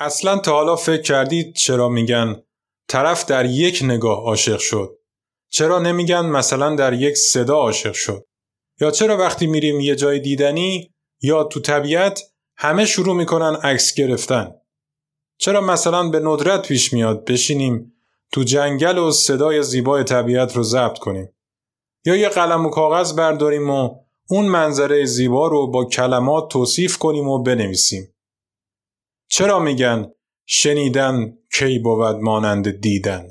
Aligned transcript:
اصلا 0.00 0.38
تا 0.38 0.52
حالا 0.52 0.76
فکر 0.76 1.02
کردید 1.02 1.54
چرا 1.54 1.88
میگن 1.88 2.42
طرف 2.88 3.24
در 3.24 3.44
یک 3.44 3.80
نگاه 3.82 4.18
عاشق 4.18 4.58
شد؟ 4.58 4.98
چرا 5.50 5.78
نمیگن 5.78 6.26
مثلا 6.26 6.74
در 6.74 6.92
یک 6.92 7.16
صدا 7.16 7.56
عاشق 7.56 7.92
شد؟ 7.92 8.26
یا 8.80 8.90
چرا 8.90 9.16
وقتی 9.16 9.46
میریم 9.46 9.80
یه 9.80 9.96
جای 9.96 10.20
دیدنی 10.20 10.94
یا 11.22 11.44
تو 11.44 11.60
طبیعت 11.60 12.20
همه 12.56 12.86
شروع 12.86 13.16
می‌کنن 13.16 13.56
عکس 13.62 13.94
گرفتن؟ 13.94 14.52
چرا 15.38 15.60
مثلا 15.60 16.08
به 16.08 16.20
ندرت 16.20 16.68
پیش 16.68 16.92
میاد 16.92 17.24
بشینیم 17.24 17.92
تو 18.32 18.44
جنگل 18.44 18.98
و 18.98 19.10
صدای 19.10 19.62
زیبای 19.62 20.04
طبیعت 20.04 20.56
رو 20.56 20.62
ضبط 20.62 20.98
کنیم؟ 20.98 21.28
یا 22.04 22.16
یه 22.16 22.28
قلم 22.28 22.66
و 22.66 22.70
کاغذ 22.70 23.12
برداریم 23.12 23.70
و 23.70 23.94
اون 24.28 24.46
منظره 24.46 25.04
زیبا 25.04 25.46
رو 25.48 25.70
با 25.70 25.84
کلمات 25.84 26.48
توصیف 26.48 26.98
کنیم 26.98 27.28
و 27.28 27.42
بنویسیم؟ 27.42 28.14
چرا 29.32 29.58
میگن 29.58 30.10
شنیدن 30.46 31.38
کی 31.58 31.78
بود 31.78 32.16
مانند 32.16 32.80
دیدن؟ 32.80 33.28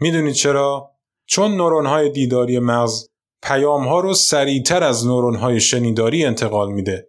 می‌دونید 0.00 0.34
چرا؟ 0.34 0.90
چون 1.26 1.56
نورون 1.56 1.86
های 1.86 2.10
دیداری 2.10 2.58
مغز 2.58 3.08
پیام 3.42 3.88
ها 3.88 4.00
رو 4.00 4.14
سریعتر 4.14 4.82
از 4.84 5.06
نورون 5.06 5.36
های 5.36 5.60
شنیداری 5.60 6.24
انتقال 6.24 6.72
میده. 6.72 7.08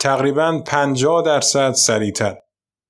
تقریبا 0.00 0.62
50 0.66 1.22
درصد 1.22 1.72
سریعتر. 1.72 2.36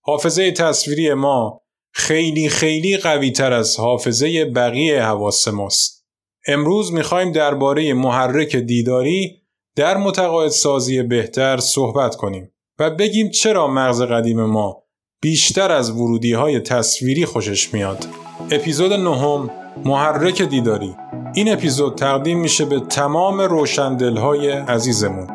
حافظه 0.01 0.52
تصویری 0.52 1.15
ما 1.15 1.60
خیلی 1.93 2.48
خیلی 2.48 2.96
قوی 2.96 3.30
تر 3.30 3.52
از 3.52 3.77
حافظه 3.80 4.45
بقیه 4.45 5.02
حواس 5.02 5.48
ماست. 5.48 6.06
امروز 6.46 6.93
می‌خوایم 6.93 7.32
درباره 7.32 7.95
محرک 7.95 8.56
دیداری 8.56 9.43
در 9.77 9.96
متقاعد 9.96 10.51
سازی 10.51 11.02
بهتر 11.02 11.56
صحبت 11.56 12.16
کنیم. 12.16 12.54
و 12.78 12.91
بگیم 12.91 13.30
چرا 13.30 13.66
مغز 13.69 14.02
قدیم 14.02 14.45
ما 14.45 14.82
بیشتر 15.23 15.73
از 15.73 15.91
ورودی 15.91 16.32
های 16.32 16.60
تصویری 16.60 17.27
خوشش 17.27 17.74
میاد. 17.74 18.06
اپیزود 18.51 18.92
نهم 18.92 19.51
محرک 19.85 20.43
دیداری 20.43 20.96
این 21.34 21.52
اپیزود 21.52 21.95
تقدیم 21.95 22.40
میشه 22.40 22.65
به 22.65 22.80
تمام 22.80 23.40
روشندل 23.40 24.16
های 24.16 24.51
عزیزمون. 24.51 25.26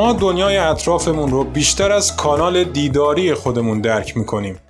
ما 0.00 0.12
دنیای 0.12 0.56
اطرافمون 0.56 1.30
رو 1.30 1.44
بیشتر 1.44 1.92
از 1.92 2.16
کانال 2.16 2.64
دیداری 2.64 3.34
خودمون 3.34 3.80
درک 3.80 4.16
می‌کنیم. 4.16 4.60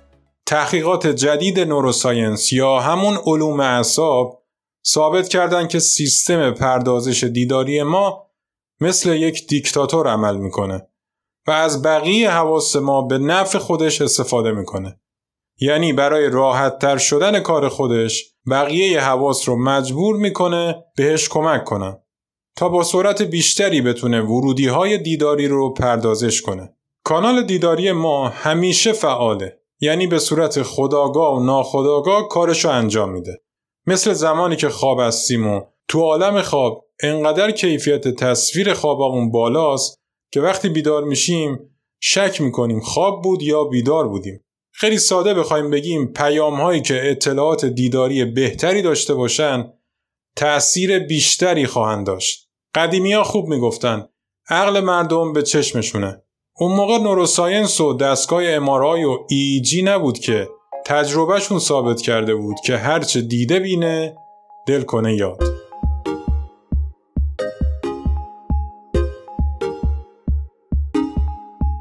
تحقیقات 0.45 1.07
جدید 1.07 1.59
نوروساینس 1.59 2.53
یا 2.53 2.79
همون 2.79 3.17
علوم 3.25 3.59
اعصاب 3.59 4.43
ثابت 4.87 5.27
کردن 5.27 5.67
که 5.67 5.79
سیستم 5.79 6.51
پردازش 6.51 7.23
دیداری 7.23 7.83
ما 7.83 8.27
مثل 8.79 9.15
یک 9.15 9.47
دیکتاتور 9.47 10.07
عمل 10.07 10.37
می‌کنه 10.37 10.87
و 11.47 11.51
از 11.51 11.81
بقیه 11.81 12.31
حواس 12.31 12.75
ما 12.75 13.01
به 13.01 13.17
نفع 13.17 13.57
خودش 13.59 14.01
استفاده 14.01 14.51
می‌کنه. 14.51 14.99
یعنی 15.61 15.93
برای 15.93 16.29
راحت 16.29 16.79
تر 16.79 16.97
شدن 16.97 17.39
کار 17.39 17.69
خودش 17.69 18.35
بقیه 18.49 19.01
حواس 19.01 19.49
رو 19.49 19.55
مجبور 19.55 20.15
می‌کنه 20.15 20.83
بهش 20.97 21.29
کمک 21.29 21.63
کنن. 21.63 22.00
تا 22.55 22.69
با 22.69 22.83
سرعت 22.83 23.21
بیشتری 23.21 23.81
بتونه 23.81 24.21
ورودی 24.21 24.67
های 24.67 24.97
دیداری 24.97 25.47
رو 25.47 25.73
پردازش 25.73 26.41
کنه. 26.41 26.75
کانال 27.03 27.43
دیداری 27.43 27.91
ما 27.91 28.29
همیشه 28.29 28.93
فعاله 28.93 29.59
یعنی 29.79 30.07
به 30.07 30.19
صورت 30.19 30.63
خداگاه 30.63 31.37
و 31.37 31.45
ناخداگاه 31.45 32.27
کارشو 32.27 32.69
انجام 32.69 33.11
میده. 33.11 33.41
مثل 33.87 34.13
زمانی 34.13 34.55
که 34.55 34.69
خواب 34.69 34.99
هستیم 34.99 35.47
و 35.47 35.61
تو 35.87 35.99
عالم 36.01 36.41
خواب 36.41 36.85
انقدر 37.03 37.51
کیفیت 37.51 38.07
تصویر 38.07 38.73
خوابمون 38.73 39.31
بالاست 39.31 40.01
که 40.33 40.41
وقتی 40.41 40.69
بیدار 40.69 41.03
میشیم 41.03 41.59
شک 41.99 42.41
می‌کنیم 42.41 42.79
خواب 42.79 43.21
بود 43.21 43.43
یا 43.43 43.63
بیدار 43.63 44.07
بودیم. 44.07 44.43
خیلی 44.73 44.97
ساده 44.97 45.33
بخوایم 45.33 45.69
بگیم 45.69 46.13
پیام 46.13 46.61
هایی 46.61 46.81
که 46.81 47.11
اطلاعات 47.11 47.65
دیداری 47.65 48.25
بهتری 48.25 48.81
داشته 48.81 49.13
باشن 49.13 49.73
تأثیر 50.35 50.99
بیشتری 50.99 51.65
خواهند 51.65 52.07
داشت. 52.07 52.49
قدیمی 52.75 53.13
ها 53.13 53.23
خوب 53.23 53.47
می‌گفتن 53.47 54.07
عقل 54.49 54.79
مردم 54.79 55.33
به 55.33 55.41
چشمشونه. 55.41 56.21
اون 56.57 56.75
موقع 56.75 56.97
نوروساینس 56.97 57.81
و 57.81 57.93
دستگاه 57.93 58.43
امارای 58.45 59.03
و 59.03 59.17
ایجی 59.29 59.81
نبود 59.81 60.19
که 60.19 60.49
تجربهشون 60.85 61.59
ثابت 61.59 62.01
کرده 62.01 62.35
بود 62.35 62.55
که 62.65 62.77
هرچه 62.77 63.21
دیده 63.21 63.59
بینه 63.59 64.15
دل 64.67 64.81
کنه 64.81 65.15
یاد. 65.15 65.43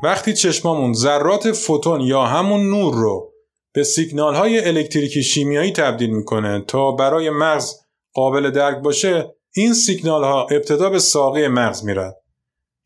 وقتی 0.03 0.35
چشمامون 0.35 0.93
ذرات 0.93 1.53
فوتون 1.53 2.01
یا 2.01 2.25
همون 2.25 2.71
نور 2.71 2.95
رو 2.95 3.33
به 3.75 3.85
سیگنال 3.85 4.35
های 4.35 4.69
الکتریکی 4.69 5.23
شیمیایی 5.23 5.73
تبدیل 5.73 6.11
می‌کنه 6.11 6.65
تا 6.69 6.93
برای 6.93 7.31
مغز 7.31 7.75
قابل 8.15 8.51
درک 8.51 8.83
باشه 8.83 9.35
این 9.55 9.75
سیگنال 9.75 10.25
ها 10.25 10.47
ابتدا 10.51 10.91
به 10.91 10.99
ساقه 10.99 11.49
مغز 11.49 11.85
میرن 11.85 12.13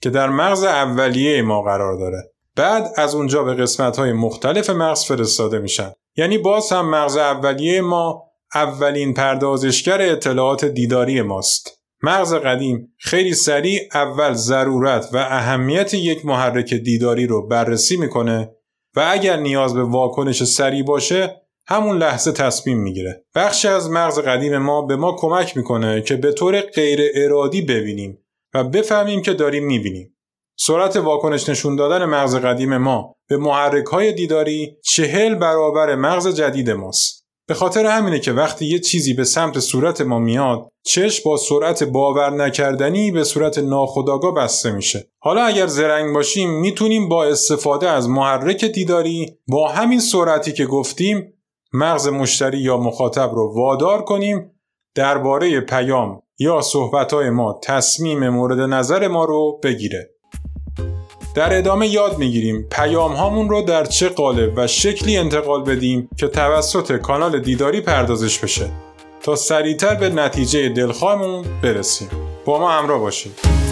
که 0.01 0.11
در 0.11 0.29
مغز 0.29 0.65
اولیه 0.65 1.43
ما 1.43 1.63
قرار 1.63 1.99
داره. 1.99 2.33
بعد 2.57 2.93
از 2.97 3.15
اونجا 3.15 3.43
به 3.43 3.55
قسمت 3.55 3.97
های 3.97 4.13
مختلف 4.13 4.71
مغز 4.71 5.05
فرستاده 5.05 5.59
میشن. 5.59 5.93
یعنی 6.17 6.39
باز 6.39 6.73
هم 6.73 6.91
مغز 6.91 7.17
اولیه 7.17 7.81
ما 7.81 8.23
اولین 8.55 9.15
پردازشگر 9.15 10.03
اطلاعات 10.03 10.65
دیداری 10.65 11.23
ماست. 11.23 11.81
مغز 12.03 12.35
قدیم 12.35 12.95
خیلی 12.99 13.35
سریع 13.35 13.81
اول 13.95 14.33
ضرورت 14.33 15.09
و 15.13 15.17
اهمیت 15.17 15.95
یک 15.95 16.27
محرک 16.27 16.75
دیداری 16.75 17.27
رو 17.27 17.47
بررسی 17.47 17.97
می‌کنه 17.97 18.51
و 18.97 19.09
اگر 19.11 19.37
نیاز 19.37 19.75
به 19.75 19.85
واکنش 19.85 20.45
سریع 20.45 20.85
باشه 20.85 21.44
همون 21.67 21.99
لحظه 21.99 22.33
تصمیم 22.33 22.79
می‌گیره. 22.79 23.25
بخشی 23.35 23.69
از 23.69 23.91
مغز 23.91 24.19
قدیم 24.19 24.59
ما 24.59 24.83
به 24.83 24.97
ما 24.97 25.17
کمک 25.19 25.57
می‌کنه 25.57 26.03
که 26.03 26.17
به 26.17 26.33
طور 26.33 26.61
غیر 26.61 27.01
ارادی 27.15 27.63
ببینیم 27.63 28.19
و 28.55 28.65
بفهمیم 28.65 29.23
که 29.23 29.33
داریم 29.33 29.67
می‌بینیم. 29.67 30.17
سرعت 30.59 30.97
واکنش 30.97 31.49
نشون 31.49 31.77
دادن 31.77 32.05
مغز 32.05 32.37
قدیم 32.37 32.77
ما 32.77 33.17
به 33.29 33.37
محرک 33.37 33.87
های 33.87 34.13
دیداری 34.13 34.77
چهل 34.85 35.35
برابر 35.35 35.95
مغز 35.95 36.29
جدید 36.29 36.71
ماست. 36.71 37.25
به 37.49 37.55
خاطر 37.55 37.87
همینه 37.87 38.19
که 38.19 38.33
وقتی 38.33 38.67
یه 38.67 38.79
چیزی 38.79 39.15
به 39.15 39.25
سمت 39.25 39.61
صورت 39.61 40.01
ما 40.01 40.19
میاد 40.19 40.69
چشم 40.87 41.23
با 41.25 41.37
سرعت 41.37 41.85
باور 41.85 42.31
نکردنی 42.31 43.11
به 43.11 43.25
صورت 43.25 43.59
ناخودآگاه 43.59 44.35
بسته 44.35 44.71
میشه 44.71 45.09
حالا 45.19 45.45
اگر 45.45 45.67
زرنگ 45.67 46.15
باشیم 46.15 46.51
می‌تونیم 46.51 47.09
با 47.09 47.25
استفاده 47.25 47.91
از 47.91 48.09
محرک 48.09 48.65
دیداری 48.65 49.39
با 49.49 49.69
همین 49.69 50.01
سرعتی 50.01 50.53
که 50.53 50.67
گفتیم 50.67 51.34
مغز 51.77 52.09
مشتری 52.09 52.59
یا 52.59 52.77
مخاطب 52.77 53.31
رو 53.35 53.55
وادار 53.57 54.03
کنیم 54.03 54.51
درباره 54.95 55.61
پیام 55.61 56.23
یا 56.39 56.61
صحبتهای 56.61 57.31
ما 57.31 57.61
تصمیم 57.63 58.29
مورد 58.29 58.61
نظر 58.61 59.09
ما 59.09 59.25
رو 59.25 59.61
بگیره. 59.63 60.11
در 61.35 61.59
ادامه 61.59 61.89
یاد 61.89 62.19
می‌گیریم 62.19 62.69
پیام 62.71 63.13
هامون 63.13 63.49
رو 63.49 63.63
در 63.63 63.85
چه 63.85 64.09
قالب 64.09 64.53
و 64.57 64.67
شکلی 64.67 65.17
انتقال 65.17 65.63
بدیم 65.63 66.09
که 66.17 66.29
توسط 66.29 66.93
کانال 66.93 67.41
دیداری 67.41 67.81
پردازش 67.81 68.39
بشه 68.39 68.71
تا 69.23 69.37
سریعتر 69.37 69.95
به 69.95 70.09
نتیجه 70.09 70.69
دلخواهمون 70.69 71.45
برسیم. 71.63 72.09
با 72.45 72.59
ما 72.59 72.71
همراه 72.71 73.01
باشید. 73.01 73.64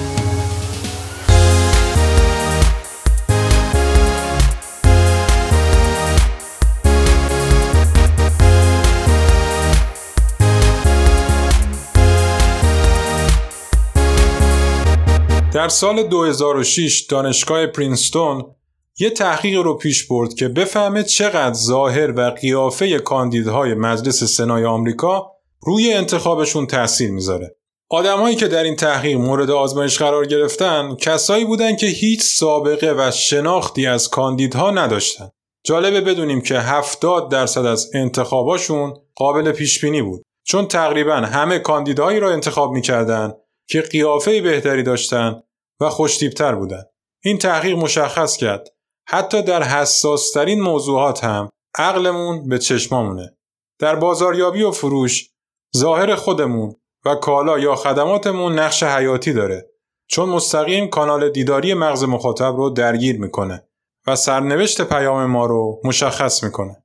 در 15.62 15.68
سال 15.68 16.02
2006 16.02 17.00
دانشگاه 17.00 17.66
پرینستون 17.66 18.44
یه 18.98 19.10
تحقیق 19.10 19.60
رو 19.60 19.76
پیش 19.76 20.06
برد 20.06 20.34
که 20.34 20.48
بفهمه 20.48 21.02
چقدر 21.02 21.54
ظاهر 21.54 22.12
و 22.16 22.30
قیافه 22.30 22.98
کاندیدهای 22.98 23.74
مجلس 23.74 24.24
سنای 24.24 24.64
آمریکا 24.64 25.32
روی 25.60 25.92
انتخابشون 25.92 26.66
تاثیر 26.66 27.10
می‌ذاره. 27.10 27.56
آدمایی 27.90 28.36
که 28.36 28.48
در 28.48 28.62
این 28.62 28.76
تحقیق 28.76 29.18
مورد 29.18 29.50
آزمایش 29.50 29.98
قرار 29.98 30.26
گرفتن 30.26 30.96
کسایی 31.00 31.44
بودن 31.44 31.76
که 31.76 31.86
هیچ 31.86 32.22
سابقه 32.22 32.94
و 32.98 33.10
شناختی 33.10 33.86
از 33.86 34.08
کاندیدها 34.08 34.70
نداشتن. 34.70 35.30
جالبه 35.64 36.00
بدونیم 36.00 36.40
که 36.40 36.54
70 36.54 37.30
درصد 37.30 37.66
از 37.66 37.90
انتخاباشون 37.94 38.94
قابل 39.14 39.52
پیش 39.52 39.84
بینی 39.84 40.02
بود 40.02 40.22
چون 40.44 40.66
تقریبا 40.66 41.16
همه 41.16 41.58
کاندیدهایی 41.58 42.20
را 42.20 42.32
انتخاب 42.32 42.72
می‌کردن 42.72 43.32
که 43.68 43.80
قیافه 43.80 44.40
بهتری 44.40 44.82
داشتن 44.82 45.42
و 45.82 45.90
خوشتیبتر 45.90 46.54
بودن. 46.54 46.82
این 47.24 47.38
تحقیق 47.38 47.76
مشخص 47.76 48.36
کرد 48.36 48.68
حتی 49.08 49.42
در 49.42 49.62
حساسترین 49.62 50.60
موضوعات 50.60 51.24
هم 51.24 51.48
عقلمون 51.78 52.48
به 52.48 52.58
چشمامونه. 52.58 53.36
در 53.78 53.96
بازاریابی 53.96 54.62
و 54.62 54.70
فروش 54.70 55.28
ظاهر 55.76 56.14
خودمون 56.14 56.76
و 57.04 57.14
کالا 57.14 57.58
یا 57.58 57.74
خدماتمون 57.74 58.58
نقش 58.58 58.82
حیاتی 58.82 59.32
داره 59.32 59.70
چون 60.08 60.28
مستقیم 60.28 60.88
کانال 60.88 61.30
دیداری 61.30 61.74
مغز 61.74 62.04
مخاطب 62.04 62.56
رو 62.56 62.70
درگیر 62.70 63.20
می‌کنه 63.20 63.68
و 64.06 64.16
سرنوشت 64.16 64.82
پیام 64.82 65.26
ما 65.26 65.46
رو 65.46 65.80
مشخص 65.84 66.44
می‌کنه. 66.44 66.84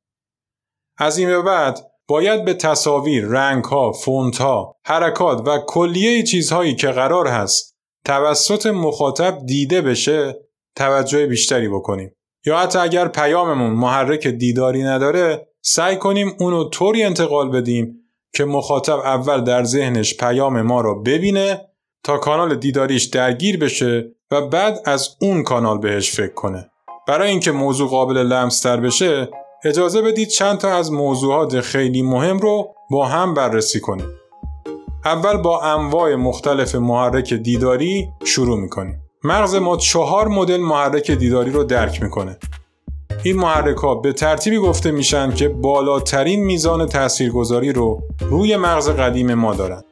از 0.97 1.17
این 1.17 1.27
به 1.27 1.41
بعد 1.41 1.91
باید 2.07 2.45
به 2.45 2.53
تصاویر، 2.53 3.25
رنگها، 3.25 3.91
فونتها، 3.91 4.75
حرکات 4.85 5.47
و 5.47 5.59
کلیه 5.67 6.23
چیزهایی 6.23 6.75
که 6.75 6.87
قرار 6.87 7.27
هست 7.27 7.76
توسط 8.05 8.65
مخاطب 8.65 9.37
دیده 9.45 9.81
بشه 9.81 10.35
توجه 10.75 11.25
بیشتری 11.25 11.69
بکنیم. 11.69 12.11
یا 12.45 12.57
حتی 12.57 12.79
اگر 12.79 13.07
پیاممون 13.07 13.71
محرک 13.71 14.27
دیداری 14.27 14.83
نداره 14.83 15.47
سعی 15.61 15.97
کنیم 15.97 16.35
اونو 16.39 16.69
طوری 16.69 17.03
انتقال 17.03 17.49
بدیم 17.49 17.95
که 18.35 18.45
مخاطب 18.45 18.99
اول 18.99 19.43
در 19.43 19.63
ذهنش 19.63 20.17
پیام 20.17 20.61
ما 20.61 20.81
رو 20.81 21.03
ببینه 21.03 21.61
تا 22.03 22.17
کانال 22.17 22.55
دیداریش 22.55 23.03
درگیر 23.03 23.59
بشه 23.59 24.11
و 24.31 24.47
بعد 24.47 24.81
از 24.85 25.09
اون 25.21 25.43
کانال 25.43 25.77
بهش 25.77 26.11
فکر 26.11 26.33
کنه. 26.33 26.71
برای 27.07 27.29
اینکه 27.29 27.51
موضوع 27.51 27.89
قابل 27.89 28.17
لمستر 28.17 28.77
بشه 28.77 29.29
اجازه 29.65 30.01
بدید 30.01 30.27
چند 30.27 30.57
تا 30.57 30.69
از 30.69 30.91
موضوعات 30.91 31.61
خیلی 31.61 32.01
مهم 32.01 32.39
رو 32.39 32.75
با 32.91 33.05
هم 33.05 33.33
بررسی 33.33 33.79
کنیم. 33.79 34.07
اول 35.07 35.37
با 35.37 35.61
انواع 35.61 36.15
مختلف 36.15 36.75
محرک 36.75 37.33
دیداری 37.33 38.09
شروع 38.25 38.59
می‌کنیم. 38.59 39.01
مغز 39.23 39.55
ما 39.55 39.77
چهار 39.77 40.27
مدل 40.27 40.57
محرک 40.57 41.11
دیداری 41.11 41.51
رو 41.51 41.63
درک 41.63 42.03
می‌کنه. 42.03 42.37
این 43.23 43.37
محرک 43.37 43.77
ها 43.77 43.95
به 43.95 44.13
ترتیبی 44.13 44.57
گفته 44.57 44.91
میشن 44.91 45.31
که 45.31 45.49
بالاترین 45.49 46.43
میزان 46.43 46.85
تاثیرگذاری 46.85 47.73
رو 47.73 48.01
روی 48.19 48.57
مغز 48.57 48.89
قدیم 48.89 49.33
ما 49.33 49.53
دارن. 49.53 49.83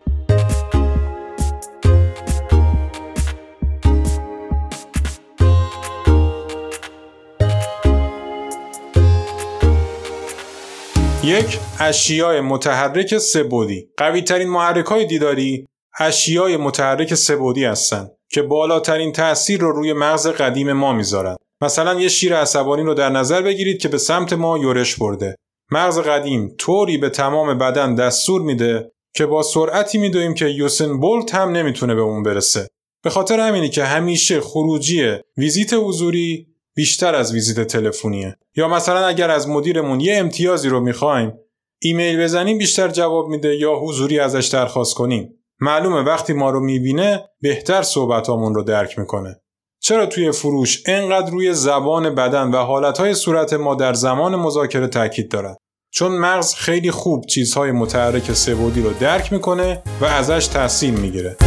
یک 11.26 11.60
اشیای 11.80 12.42
متحرک 12.42 13.18
سبودی 13.18 13.90
قوی 13.98 14.22
ترین 14.22 14.50
محرک 14.50 14.86
های 14.86 15.06
دیداری 15.06 15.68
اشیای 16.00 16.58
متحرک 16.58 17.14
سبودی 17.14 17.66
هستند 17.66 18.12
که 18.32 18.42
بالاترین 18.42 19.12
تاثیر 19.12 19.60
رو 19.60 19.72
روی 19.72 19.94
مغز 19.94 20.28
قدیم 20.28 20.74
ما 20.74 20.94
می‌ذارن 20.94 21.36
مثلا 21.62 22.00
یه 22.00 22.08
شیر 22.08 22.36
عصبانی 22.36 22.84
رو 22.84 22.94
در 22.94 23.10
نظر 23.10 23.42
بگیرید 23.42 23.78
که 23.78 23.88
به 23.88 23.98
سمت 23.98 24.34
ما 24.34 24.58
یورش 24.58 24.96
برده. 24.96 25.36
مغز 25.72 26.00
قدیم 26.00 26.56
طوری 26.58 26.98
به 26.98 27.10
تمام 27.10 27.58
بدن 27.58 27.96
دستور 27.96 28.42
میده 28.42 28.92
که 29.16 29.26
با 29.26 29.44
سرعتی 29.44 29.98
میدویم 29.98 30.34
که 30.34 30.46
یوسن 30.46 31.00
بولت 31.00 31.36
هم 31.36 31.50
نمی‌تونه 31.50 31.96
به 31.96 32.02
اون 32.02 32.24
برسه. 32.24 32.68
به 33.04 33.10
خاطر 33.10 33.40
همینی 33.40 33.70
که 33.70 33.84
همیشه 33.84 34.42
خروجی 34.42 35.14
ویزیت 35.38 35.74
حضوری 35.74 36.48
بیشتر 36.76 37.16
از 37.16 37.34
ویزیت 37.34 37.68
تلفنیه. 37.68 38.38
یا 38.56 38.68
مثلا 38.68 39.08
اگر 39.08 39.32
از 39.32 39.50
مدیرمون 39.50 40.00
یه 40.00 40.18
امتیازی 40.18 40.70
رو 40.70 40.80
می‌خوایم 40.80 41.34
ایمیل 41.82 42.24
بزنیم 42.24 42.58
بیشتر 42.58 42.88
جواب 42.88 43.28
میده 43.28 43.56
یا 43.56 43.76
حضوری 43.76 44.20
ازش 44.20 44.48
درخواست 44.48 44.96
کنیم. 44.96 45.34
معلومه 45.60 46.02
وقتی 46.02 46.34
ما 46.34 46.50
رو 46.50 46.60
می‌بینه 46.60 47.24
بهتر 47.42 47.82
صحبتامون 47.82 48.56
رو 48.56 48.64
درک 48.64 49.00
می‌کنه. 49.00 49.42
چرا 49.82 50.06
توی 50.06 50.32
فروش 50.32 50.84
انقدر 50.86 51.32
روی 51.32 51.54
زبان 51.54 52.16
بدن 52.16 52.52
و 52.52 52.58
حالتهای 52.58 53.14
صورت 53.14 53.54
ما 53.54 53.76
در 53.76 53.94
زمان 53.94 54.36
مذاکره 54.36 54.88
تاکید 54.88 55.32
دارد 55.32 55.58
چون 55.94 56.12
مغز 56.12 56.54
خیلی 56.54 56.92
خوب 56.92 57.26
چیزهای 57.26 57.72
متحرک 57.72 58.34
سبودی 58.34 58.82
رو 58.82 58.90
درک 59.00 59.34
می‌کنه 59.34 59.84
و 60.02 60.06
ازش 60.06 60.48
تحصیل 60.48 60.94
می‌گیره. 60.94 61.38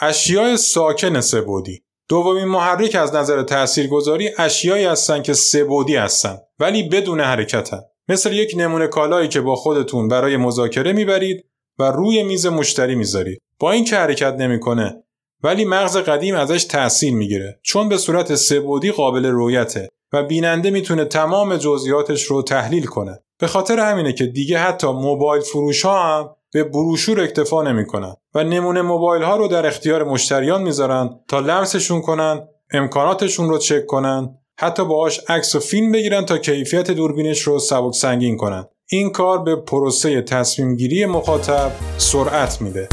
دو 0.00 0.06
اشیای 0.06 0.56
ساکن 0.56 1.20
سبودی. 1.20 1.82
دومین 2.08 2.44
محرک 2.44 2.94
از 2.94 3.14
نظر 3.14 3.42
تاثیرگذاری 3.42 4.30
اشیایی 4.38 4.84
هستند 4.84 5.22
که 5.22 5.32
سبودی 5.32 5.96
هستند 5.96 6.40
ولی 6.58 6.88
بدون 6.88 7.20
حرکتن. 7.20 7.80
مثل 8.08 8.32
یک 8.32 8.54
نمونه 8.56 8.86
کالایی 8.86 9.28
که 9.28 9.40
با 9.40 9.56
خودتون 9.56 10.08
برای 10.08 10.36
مذاکره 10.36 10.92
می‌برید 10.92 11.44
و 11.78 11.84
روی 11.84 12.22
میز 12.22 12.46
مشتری 12.46 12.94
می‌ذارید. 12.94 13.38
با 13.58 13.72
اینکه 13.72 13.96
حرکت 13.96 14.34
نمی‌کنه 14.34 15.02
ولی 15.42 15.64
مغز 15.64 15.96
قدیم 15.96 16.34
ازش 16.34 16.64
تاثیر 16.64 17.14
می‌گیره. 17.14 17.60
چون 17.62 17.88
به 17.88 17.96
صورت 17.96 18.34
سبودی 18.34 18.92
قابل 18.92 19.26
رویته 19.26 19.88
و 20.12 20.22
بیننده 20.22 20.70
می‌تونه 20.70 21.04
تمام 21.04 21.56
جزئیاتش 21.56 22.22
رو 22.22 22.42
تحلیل 22.42 22.86
کنه. 22.86 23.20
به 23.38 23.46
خاطر 23.46 23.78
همینه 23.78 24.12
که 24.12 24.26
دیگه 24.26 24.58
حتی 24.58 24.86
موبایل 24.86 25.42
فروش 25.42 25.84
ها 25.84 26.02
هم 26.02 26.35
به 26.52 26.64
بروشور 26.64 27.20
اکتفا 27.20 27.62
نمی‌کنن 27.62 28.14
و 28.34 28.44
نمونه 28.44 28.82
موبایل 28.82 29.22
ها 29.22 29.36
رو 29.36 29.48
در 29.48 29.66
اختیار 29.66 30.04
مشتریان 30.04 30.62
می‌ذارن 30.62 31.20
تا 31.28 31.40
لمسشون 31.40 32.00
کنن 32.02 32.48
امکاناتشون 32.72 33.48
رو 33.48 33.58
چک 33.58 33.86
کنن 33.86 34.38
حتی 34.58 34.84
باهاش 34.84 35.20
عکس 35.28 35.54
و 35.54 35.60
فیلم 35.60 35.92
بگیرن 35.92 36.24
تا 36.24 36.38
کیفیت 36.38 36.90
دوربینش 36.90 37.40
رو 37.40 37.58
سبک 37.58 37.94
سنگین 37.94 38.36
کنن. 38.36 38.68
این 38.90 39.10
کار 39.10 39.42
به 39.42 39.56
پروسه 39.56 40.22
تصمیم 40.22 40.76
گیری 40.76 41.06
مخاطب 41.06 41.72
سرعت 41.98 42.60
میده. 42.60 42.88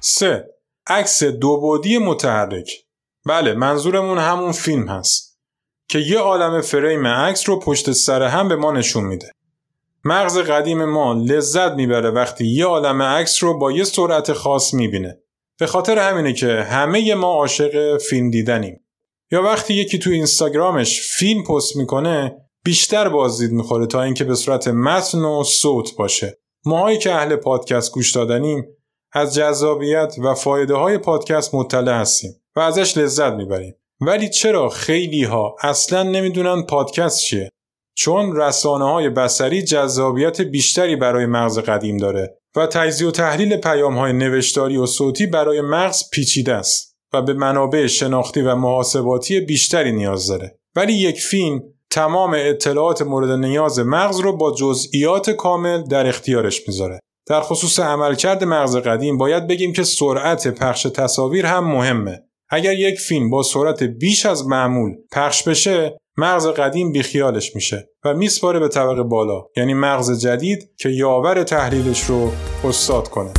سه 0.00 0.44
عکس 0.86 1.24
دو 1.24 1.60
بودی 1.60 1.98
متحرک. 1.98 2.70
بله 3.26 3.54
منظورمون 3.54 4.18
همون 4.18 4.52
فیلم 4.52 4.88
هست. 4.88 5.31
که 5.92 5.98
یه 5.98 6.18
عالم 6.18 6.60
فریم 6.60 7.06
عکس 7.06 7.48
رو 7.48 7.58
پشت 7.58 7.92
سر 7.92 8.22
هم 8.22 8.48
به 8.48 8.56
ما 8.56 8.72
نشون 8.72 9.04
میده. 9.04 9.32
مغز 10.04 10.38
قدیم 10.38 10.84
ما 10.84 11.12
لذت 11.12 11.72
می‌بره 11.72 12.10
وقتی 12.10 12.46
یه 12.46 12.64
عالم 12.64 13.02
عکس 13.02 13.42
رو 13.42 13.58
با 13.58 13.72
یه 13.72 13.84
سرعت 13.84 14.32
خاص 14.32 14.74
می‌بینه. 14.74 15.18
به 15.58 15.66
خاطر 15.66 15.98
همینه 15.98 16.32
که 16.32 16.46
همه 16.46 17.14
ما 17.14 17.26
عاشق 17.26 17.98
فیلم 17.98 18.30
دیدنیم. 18.30 18.80
یا 19.32 19.42
وقتی 19.42 19.74
یکی 19.74 19.98
تو 19.98 20.10
اینستاگرامش 20.10 21.00
فیلم 21.00 21.44
پست 21.44 21.76
می‌کنه 21.76 22.36
بیشتر 22.64 23.08
بازدید 23.08 23.52
می‌خوره 23.52 23.86
تا 23.86 24.02
اینکه 24.02 24.24
به 24.24 24.34
صورت 24.34 24.68
متن 24.68 25.18
و 25.18 25.44
صوت 25.44 25.96
باشه. 25.96 26.38
ماهایی 26.64 26.98
که 26.98 27.14
اهل 27.14 27.36
پادکست 27.36 27.92
گوش 27.92 28.12
دادنیم 28.12 28.66
از 29.12 29.34
جذابیت 29.34 30.14
و 30.24 30.34
فایده 30.34 30.74
های 30.74 30.98
پادکست 30.98 31.54
مطلع 31.54 32.00
هستیم 32.00 32.42
و 32.56 32.60
ازش 32.60 32.98
لذت 32.98 33.32
می‌بریم. 33.32 33.74
ولی 34.06 34.28
چرا 34.28 34.68
خیلی 34.68 35.24
ها 35.24 35.56
اصلا 35.60 36.02
نمی‌دونن 36.02 36.62
پادکست 36.62 37.18
چیه؟ 37.18 37.48
چون 37.94 38.36
رسانه 38.36 38.84
های 38.84 39.08
بسری 39.08 39.62
جذابیت 39.62 40.40
بیشتری 40.40 40.96
برای 40.96 41.26
مغز 41.26 41.58
قدیم 41.58 41.96
داره 41.96 42.38
و 42.56 42.66
تجزیه 42.66 43.08
و 43.08 43.10
تحلیل 43.10 43.56
پیام 43.56 43.98
های 43.98 44.12
نوشتاری 44.12 44.76
و 44.76 44.86
صوتی 44.86 45.26
برای 45.26 45.60
مغز 45.60 46.10
پیچیده 46.12 46.54
است 46.54 46.96
و 47.12 47.22
به 47.22 47.32
منابع 47.32 47.86
شناختی 47.86 48.40
و 48.40 48.54
محاسباتی 48.54 49.40
بیشتری 49.40 49.92
نیاز 49.92 50.26
داره. 50.26 50.58
ولی 50.76 50.92
یک 50.92 51.20
فیلم 51.20 51.62
تمام 51.90 52.34
اطلاعات 52.36 53.02
مورد 53.02 53.30
نیاز 53.30 53.78
مغز 53.78 54.20
رو 54.20 54.36
با 54.36 54.54
جزئیات 54.54 55.30
کامل 55.30 55.82
در 55.82 56.06
اختیارش 56.06 56.68
می‌ذاره. 56.68 57.00
در 57.26 57.40
خصوص 57.40 57.80
عملکرد 57.80 58.44
مغز 58.44 58.76
قدیم 58.76 59.18
باید 59.18 59.46
بگیم 59.46 59.72
که 59.72 59.84
سرعت 59.84 60.48
پخش 60.48 60.82
تصاویر 60.82 61.46
هم 61.46 61.64
مهمه 61.64 62.22
اگر 62.54 62.72
یک 62.72 63.00
فیلم 63.00 63.30
با 63.30 63.42
سرعت 63.42 63.82
بیش 63.82 64.26
از 64.26 64.46
معمول 64.46 64.90
پخش 65.12 65.48
بشه 65.48 65.98
مغز 66.16 66.46
قدیم 66.46 66.92
بیخیالش 66.92 67.54
میشه 67.54 67.88
و 68.04 68.14
میسپاره 68.14 68.60
به 68.60 68.68
طبق 68.68 69.02
بالا 69.02 69.44
یعنی 69.56 69.74
مغز 69.74 70.20
جدید 70.20 70.70
که 70.78 70.88
یاور 70.88 71.42
تحلیلش 71.42 72.04
رو 72.04 72.32
استاد 72.64 73.08
کنه. 73.08 73.32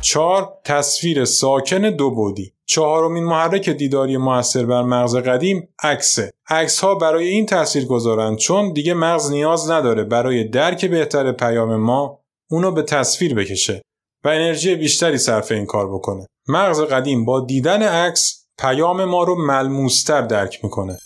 چهار 0.00 0.52
تصویر 0.64 1.24
ساکن 1.24 1.90
دو 1.90 2.10
بودی. 2.10 2.52
چهارمین 2.66 3.24
محرک 3.24 3.68
دیداری 3.68 4.16
موثر 4.16 4.66
بر 4.66 4.82
مغز 4.82 5.16
قدیم 5.16 5.68
عکسه. 5.82 6.30
عکس 6.48 6.80
ها 6.80 6.94
برای 6.94 7.28
این 7.28 7.46
تاثیر 7.46 7.84
گذارند 7.86 8.36
چون 8.36 8.72
دیگه 8.72 8.94
مغز 8.94 9.30
نیاز 9.30 9.70
نداره 9.70 10.04
برای 10.04 10.44
درک 10.44 10.84
بهتر 10.84 11.32
پیام 11.32 11.76
ما 11.76 12.21
اونو 12.52 12.70
به 12.70 12.82
تصویر 12.82 13.34
بکشه 13.34 13.82
و 14.24 14.28
انرژی 14.28 14.74
بیشتری 14.74 15.18
صرف 15.18 15.52
این 15.52 15.66
کار 15.66 15.92
بکنه. 15.92 16.26
مغز 16.48 16.80
قدیم 16.80 17.24
با 17.24 17.40
دیدن 17.40 17.82
عکس 17.82 18.46
پیام 18.58 19.04
ما 19.04 19.22
رو 19.22 19.46
ملموستر 19.46 20.22
درک 20.22 20.64
می‌کنه. 20.64 20.98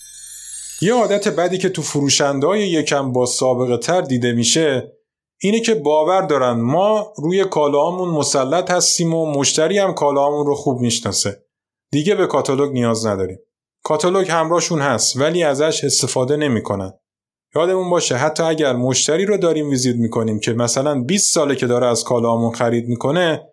یه 0.83 0.95
عادت 0.95 1.29
بدی 1.29 1.59
که 1.59 1.69
تو 1.69 1.83
فروشنده 1.83 2.47
های 2.47 2.69
یکم 2.69 3.13
با 3.13 3.27
سابقه 3.27 3.79
تر 3.79 4.01
دیده 4.01 4.33
میشه 4.33 4.93
اینه 5.43 5.61
که 5.61 5.75
باور 5.75 6.23
دارن 6.23 6.61
ما 6.61 7.13
روی 7.17 7.45
کالاهامون 7.45 8.09
مسلط 8.09 8.71
هستیم 8.71 9.15
و 9.15 9.33
مشتری 9.33 9.79
هم 9.79 9.95
کالاهامون 9.95 10.47
رو 10.47 10.55
خوب 10.55 10.81
می‌شناسه. 10.81 11.43
دیگه 11.93 12.15
به 12.15 12.27
کاتالوگ 12.27 12.73
نیاز 12.73 13.07
نداریم. 13.07 13.39
کاتالوگ 13.85 14.31
همراهشون 14.31 14.81
هست 14.81 15.17
ولی 15.17 15.43
ازش 15.43 15.85
استفاده 15.85 16.37
نمی‌کنن. 16.37 16.93
یادمون 17.57 17.91
باشه 17.91 18.17
حتی 18.17 18.43
اگر 18.43 18.73
مشتری 18.73 19.27
رو 19.27 19.37
داریم 19.37 19.71
ویزیت 19.71 19.97
می‌کنیم 19.97 20.41
که 20.41 20.53
مثلا 20.53 21.03
20 21.03 21.35
ساله 21.35 21.55
که 21.57 21.67
داره 21.67 21.87
از 21.87 22.05
کالامون 22.05 22.53
خرید 22.53 22.89
می‌کنه 22.89 23.49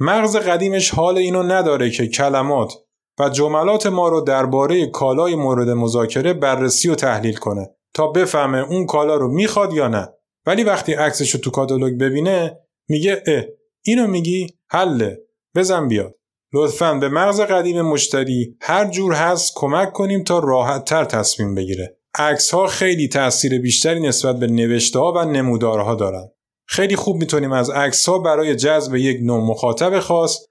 مغز 0.00 0.36
قدیمش 0.36 0.90
حال 0.90 1.18
اینو 1.18 1.42
نداره 1.42 1.90
که 1.90 2.06
کلمات 2.06 2.72
و 3.20 3.28
جملات 3.28 3.86
ما 3.86 4.08
رو 4.08 4.20
درباره 4.20 4.86
کالای 4.86 5.34
مورد 5.34 5.68
مذاکره 5.68 6.32
بررسی 6.32 6.88
و 6.88 6.94
تحلیل 6.94 7.36
کنه 7.36 7.70
تا 7.94 8.06
بفهمه 8.06 8.58
اون 8.58 8.86
کالا 8.86 9.16
رو 9.16 9.32
می‌خواد 9.32 9.72
یا 9.72 9.88
نه. 9.88 10.08
ولی 10.46 10.64
وقتی 10.64 10.94
عکسش 10.94 11.30
رو 11.30 11.40
تو 11.40 11.50
کاتالوگ 11.50 12.00
ببینه 12.00 12.58
میگه 12.88 13.22
اه 13.26 13.44
اینو 13.84 14.06
میگی؟ 14.06 14.46
حله. 14.70 15.18
بزن 15.56 15.88
بیاد. 15.88 16.14
لطفا 16.54 16.94
به 16.94 17.08
مغز 17.08 17.40
قدیم 17.40 17.82
مشتری 17.82 18.56
هر 18.60 18.90
جور 18.90 19.12
هست 19.12 19.52
کمک 19.56 19.92
کنیم 19.92 20.24
تا 20.24 20.38
راحت 20.38 20.84
تر 20.84 21.04
تصمیم 21.04 21.54
بگیره. 21.54 21.95
عکس 22.18 22.54
ها 22.54 22.66
خیلی 22.66 23.08
تاثیر 23.08 23.60
بیشتری 23.60 24.00
نسبت 24.00 24.38
به 24.38 24.46
نوشته 24.46 24.98
ها 24.98 25.12
و 25.12 25.24
نمودارها 25.24 25.94
دارن 25.94 26.28
خیلی 26.68 26.96
خوب 26.96 27.16
می‌تونیم 27.16 27.52
از 27.52 27.70
عکس 27.70 28.08
ها 28.08 28.18
برای 28.18 28.54
جذب 28.54 28.94
یک 28.94 29.18
نوع 29.22 29.44
مخاطب 29.44 30.00
خاص 30.00 30.46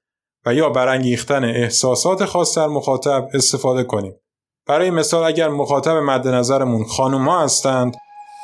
و 0.46 0.54
یا 0.54 0.70
برانگیختن 0.70 1.44
احساسات 1.44 2.26
خاص 2.26 2.58
در 2.58 2.68
مخاطب 2.68 3.28
استفاده 3.34 3.84
کنیم. 3.84 4.14
برای 4.68 4.90
مثال 4.90 5.24
اگر 5.24 5.50
مخاطب 5.50 5.92
مد 5.92 6.28
نظرمون 6.28 6.84
خانوما 6.84 7.44
هستند 7.44 7.96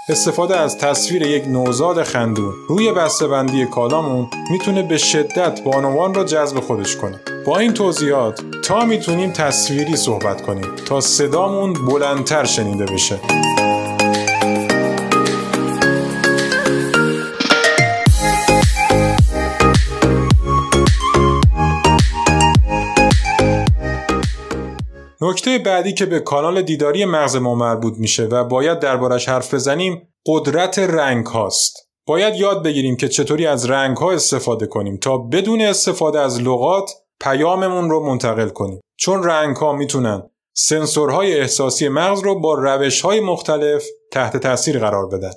استفاده 0.10 0.58
از 0.58 0.78
تصویر 0.78 1.22
یک 1.22 1.48
نوزاد 1.48 2.04
خندون 2.04 2.54
روی 2.70 2.92
بسته‌بندی 2.92 3.66
کالامون 3.66 4.28
می‌تونه 4.52 4.84
به 4.84 4.98
شدت 4.98 5.64
بانوان 5.64 6.14
را 6.14 6.24
جذب 6.24 6.60
خودش 6.60 6.96
کنه. 6.96 7.20
با 7.46 7.58
این 7.58 7.74
توضیحات 7.74 8.42
تا 8.64 8.86
می‌تونیم 8.86 9.32
تصویری 9.32 9.96
صحبت 9.96 10.42
کنیم 10.42 10.76
تا 10.88 11.02
صدامون 11.02 11.74
بلندتر 11.74 12.46
شنیده 12.46 12.86
بشه. 12.86 13.20
نکته 25.24 25.58
بعدی 25.58 25.94
که 25.94 26.06
به 26.06 26.20
کانال 26.20 26.62
دیداری 26.62 27.06
مغز 27.06 27.36
ما 27.36 27.56
مربوط 27.56 27.94
میشه 27.98 28.26
و 28.26 28.44
باید 28.44 28.80
دربارش 28.80 29.30
حرف 29.30 29.54
بزنیم 29.54 30.14
قدرت 30.26 30.80
رنگ 30.80 31.26
هاست. 31.26 31.90
باید 32.08 32.36
یاد 32.36 32.64
بگیریم 32.64 32.96
که 32.96 33.08
چطوری 33.08 33.48
از 33.48 33.66
رنگ 33.70 33.98
ها 33.98 34.12
استفاده 34.12 34.68
کنیم 34.68 34.98
تا 34.98 35.18
بدون 35.18 35.62
استفاده 35.62 36.20
از 36.20 36.42
لغات 36.42 36.92
پیاممون 37.22 37.90
رو 37.90 38.06
منتقل 38.06 38.50
کنیم. 38.50 38.82
چون 38.98 39.24
رنگ 39.24 39.56
ها 39.56 39.74
می‌تونن 39.74 40.30
سنسورهای 40.54 41.40
احساسی 41.40 41.90
مغز 41.90 42.20
رو 42.20 42.40
با 42.40 42.54
روش 42.54 43.02
های 43.02 43.20
مختلف 43.20 43.86
تحت 44.12 44.38
تاثیر 44.38 44.80
قرار 44.80 45.08
بدن. 45.08 45.32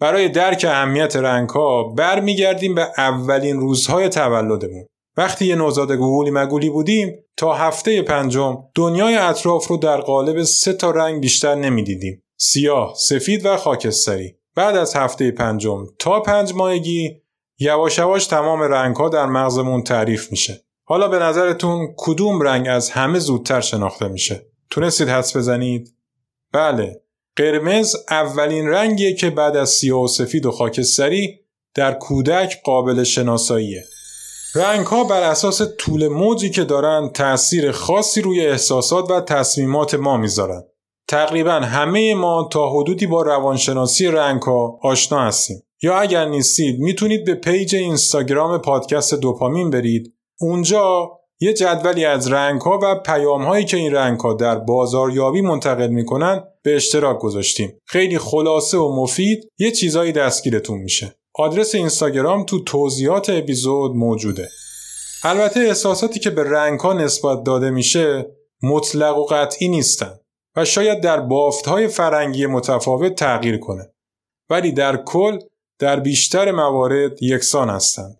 برای 0.00 0.28
درک 0.28 0.66
اهمیت 0.68 1.16
رنگ 1.16 1.48
ها 1.48 1.82
برمیگردیم 1.82 2.74
به 2.74 2.88
اولین 2.98 3.60
روزهای 3.60 4.08
تولدمون. 4.08 4.86
وقتی 5.16 5.46
یه 5.46 5.54
نوزاد 5.54 5.92
گوگولی 5.92 6.30
مگولی 6.30 6.70
بودیم 6.70 7.24
تا 7.36 7.54
هفته 7.54 8.02
پنجم 8.02 8.58
دنیای 8.74 9.16
اطراف 9.16 9.66
رو 9.66 9.76
در 9.76 10.00
قالب 10.00 10.42
سه 10.42 10.72
تا 10.72 10.90
رنگ 10.90 11.20
بیشتر 11.20 11.54
نمی‌دیدیم. 11.54 12.22
سیاه، 12.36 12.94
سفید 12.96 13.46
و 13.46 13.56
خاکستری. 13.56 14.36
بعد 14.54 14.76
از 14.76 14.96
هفته 14.96 15.30
پنجم 15.30 15.86
تا 15.98 16.20
پنج 16.20 16.54
ماهگی 16.54 17.22
یواش 17.58 17.98
یواش 17.98 18.26
تمام 18.26 18.62
رنگ 18.62 18.96
ها 18.96 19.08
در 19.08 19.26
مغزمون 19.26 19.82
تعریف 19.82 20.30
میشه. 20.30 20.64
حالا 20.84 21.08
به 21.08 21.18
نظرتون 21.18 21.94
کدوم 21.96 22.40
رنگ 22.40 22.66
از 22.68 22.90
همه 22.90 23.18
زودتر 23.18 23.60
شناخته 23.60 24.08
میشه؟ 24.08 24.46
تونستید 24.70 25.08
حدس 25.08 25.36
بزنید؟ 25.36 25.94
بله، 26.52 27.02
قرمز 27.36 27.96
اولین 28.10 28.68
رنگیه 28.68 29.14
که 29.14 29.30
بعد 29.30 29.56
از 29.56 29.70
سیاه 29.70 30.02
و 30.02 30.08
سفید 30.08 30.46
و 30.46 30.50
خاکستری 30.50 31.40
در 31.74 31.92
کودک 31.92 32.62
قابل 32.64 33.02
شناساییه. 33.02 33.84
رنگ 34.54 34.86
ها 34.86 35.04
بر 35.04 35.22
اساس 35.22 35.62
طول 35.78 36.08
موجی 36.08 36.50
که 36.50 36.64
دارن 36.64 37.10
تأثیر 37.14 37.72
خاصی 37.72 38.20
روی 38.20 38.46
احساسات 38.46 39.10
و 39.10 39.20
تصمیمات 39.20 39.94
ما 39.94 40.16
می‌ذارن. 40.16 40.62
تقریبا 41.08 41.52
همه 41.52 42.14
ما 42.14 42.48
تا 42.52 42.70
حدودی 42.70 43.06
با 43.06 43.22
روانشناسی 43.22 44.06
رنگ 44.06 44.42
ها 44.42 44.78
آشنا 44.82 45.24
هستیم. 45.24 45.62
یا 45.82 46.00
اگر 46.00 46.28
نیستید 46.28 46.80
می‌تونید 46.80 47.24
به 47.24 47.34
page 47.34 47.74
اینستاگرام 47.74 48.58
پادکست 48.58 49.14
دوپامین 49.14 49.70
برید. 49.70 50.14
اونجا 50.40 51.10
یه 51.40 51.52
جدولی 51.52 52.04
از 52.04 52.32
رنگ 52.32 52.60
ها 52.60 52.78
و 52.82 52.94
پیام 52.94 53.44
هایی 53.44 53.64
که 53.64 53.76
این 53.76 53.92
رنگ 53.92 54.20
ها 54.20 54.34
در 54.34 54.58
بازاریابی 54.58 55.40
منتقل 55.40 55.88
می‌کنن 55.88 56.44
به 56.62 56.76
اشتراک 56.76 57.18
گذاشتیم. 57.18 57.78
خیلی 57.86 58.18
خلاصه 58.18 58.78
و 58.78 59.02
مفید 59.02 59.48
یه 59.58 59.70
چیزایی 59.70 60.12
دستگیرتون 60.12 60.78
میشه. 60.78 61.16
آدرس 61.34 61.74
اینستاگرام 61.74 62.44
تو 62.44 62.64
توضیحات 62.64 63.30
اپیزود 63.30 63.96
موجوده. 63.96 64.48
البته 65.24 65.60
احساساتی 65.60 66.20
که 66.20 66.30
به 66.30 66.42
رنگ 66.50 66.80
ها 66.80 66.92
نسبت 66.92 67.42
داده 67.44 67.70
میشه 67.70 68.26
مطلق 68.62 69.18
و 69.18 69.24
قطعی 69.24 69.68
نیستن 69.68 70.18
و 70.56 70.64
شاید 70.64 71.00
در 71.00 71.20
بافت 71.20 71.66
های 71.66 71.88
فرنگی 71.88 72.46
متفاوت 72.46 73.14
تغییر 73.14 73.58
کنه. 73.58 73.92
ولی 74.50 74.72
در 74.72 74.96
کل 74.96 75.38
در 75.78 76.00
بیشتر 76.00 76.52
موارد 76.52 77.22
یکسان 77.22 77.70
هستند. 77.70 78.18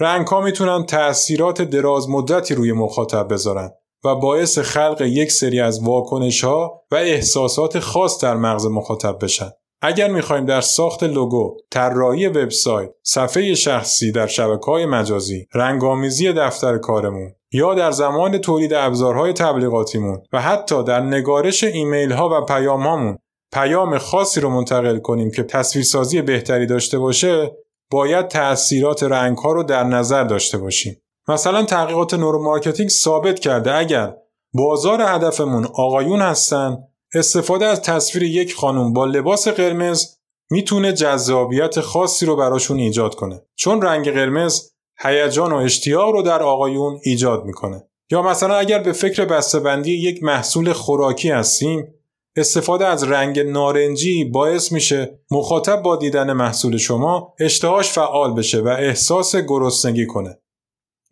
رنگ 0.00 0.26
ها 0.26 0.40
می‌تونن 0.40 0.86
تأثیرات 0.86 1.62
دراز 1.62 2.08
مدتی 2.08 2.54
روی 2.54 2.72
مخاطب 2.72 3.32
بذارن 3.32 3.70
و 4.04 4.14
باعث 4.14 4.58
خلق 4.58 5.00
یک 5.00 5.32
سری 5.32 5.60
از 5.60 5.82
واکنش 5.82 6.44
ها 6.44 6.82
و 6.90 6.94
احساسات 6.94 7.78
خاص 7.78 8.22
در 8.22 8.36
مغز 8.36 8.66
مخاطب 8.66 9.18
بشن. 9.24 9.50
اگر 9.82 10.08
می‌خوایم 10.10 10.44
در 10.44 10.60
ساخت 10.60 11.02
لوگو، 11.02 11.56
طراحی 11.70 12.26
وبسایت، 12.26 12.90
صفحه 13.02 13.54
شخصی 13.54 14.12
در 14.12 14.28
های 14.66 14.86
مجازی، 14.86 15.46
رنگ 15.54 15.83
آمیزی 15.83 16.32
دفتر 16.32 16.78
کارمون 16.78 17.32
یا 17.52 17.74
در 17.74 17.90
زمان 17.90 18.38
تولید 18.38 18.74
ابزارهای 18.74 19.32
تبلیغاتیمون 19.32 20.22
و 20.32 20.40
حتی 20.40 20.84
در 20.84 21.00
نگارش 21.00 21.64
ایمیل 21.64 22.12
ها 22.12 22.28
و 22.28 22.44
پیام 22.44 22.82
هامون 22.82 23.18
پیام 23.52 23.98
خاصی 23.98 24.40
رو 24.40 24.50
منتقل 24.50 24.98
کنیم 24.98 25.30
که 25.30 25.42
تصویرسازی 25.42 26.22
بهتری 26.22 26.66
داشته 26.66 26.98
باشه 26.98 27.56
باید 27.90 28.28
تأثیرات 28.28 29.02
رنگ 29.02 29.38
ها 29.38 29.52
رو 29.52 29.62
در 29.62 29.84
نظر 29.84 30.24
داشته 30.24 30.58
باشیم. 30.58 31.02
مثلا 31.28 31.64
تحقیقات 31.64 32.14
neuromarketing 32.14 32.88
ثابت 32.88 33.38
کرده 33.38 33.74
اگر 33.74 34.14
بازار 34.54 35.00
هدفمون 35.02 35.66
آقایون 35.74 36.20
هستن 36.20 36.78
استفاده 37.14 37.66
از 37.66 37.82
تصویر 37.82 38.22
یک 38.22 38.54
خانم 38.54 38.92
با 38.92 39.04
لباس 39.04 39.48
قرمز 39.48 40.16
می‌تونه 40.50 40.92
جذابیت 40.92 41.80
خاصی 41.80 42.26
رو 42.26 42.36
براشون 42.36 42.78
ایجاد 42.78 43.14
کنه. 43.14 43.42
چون 43.56 43.82
رنگ 43.82 44.10
قرمز 44.10 44.70
هیجان 45.02 45.52
و 45.52 45.56
اشتیاق 45.56 46.10
رو 46.10 46.22
در 46.22 46.42
آقایون 46.42 47.00
ایجاد 47.04 47.44
می‌کنه. 47.44 47.82
یا 48.10 48.22
مثلا 48.22 48.54
اگر 48.56 48.78
به 48.78 48.92
فکر 48.92 49.24
بسته‌بندی 49.24 49.92
یک 49.92 50.22
محصول 50.22 50.72
خوراکی 50.72 51.30
هستیم 51.30 51.94
استفاده 52.36 52.86
از 52.86 53.04
رنگ 53.04 53.38
نارنجی 53.38 54.24
باعث 54.24 54.72
میشه 54.72 55.20
مخاطب 55.30 55.82
با 55.82 55.96
دیدن 55.96 56.32
محصول 56.32 56.76
شما 56.76 57.34
اشتهاش 57.40 57.90
فعال 57.90 58.34
بشه 58.34 58.60
و 58.60 58.68
احساس 58.68 59.36
گرسنگی 59.36 60.06
کنه. 60.06 60.38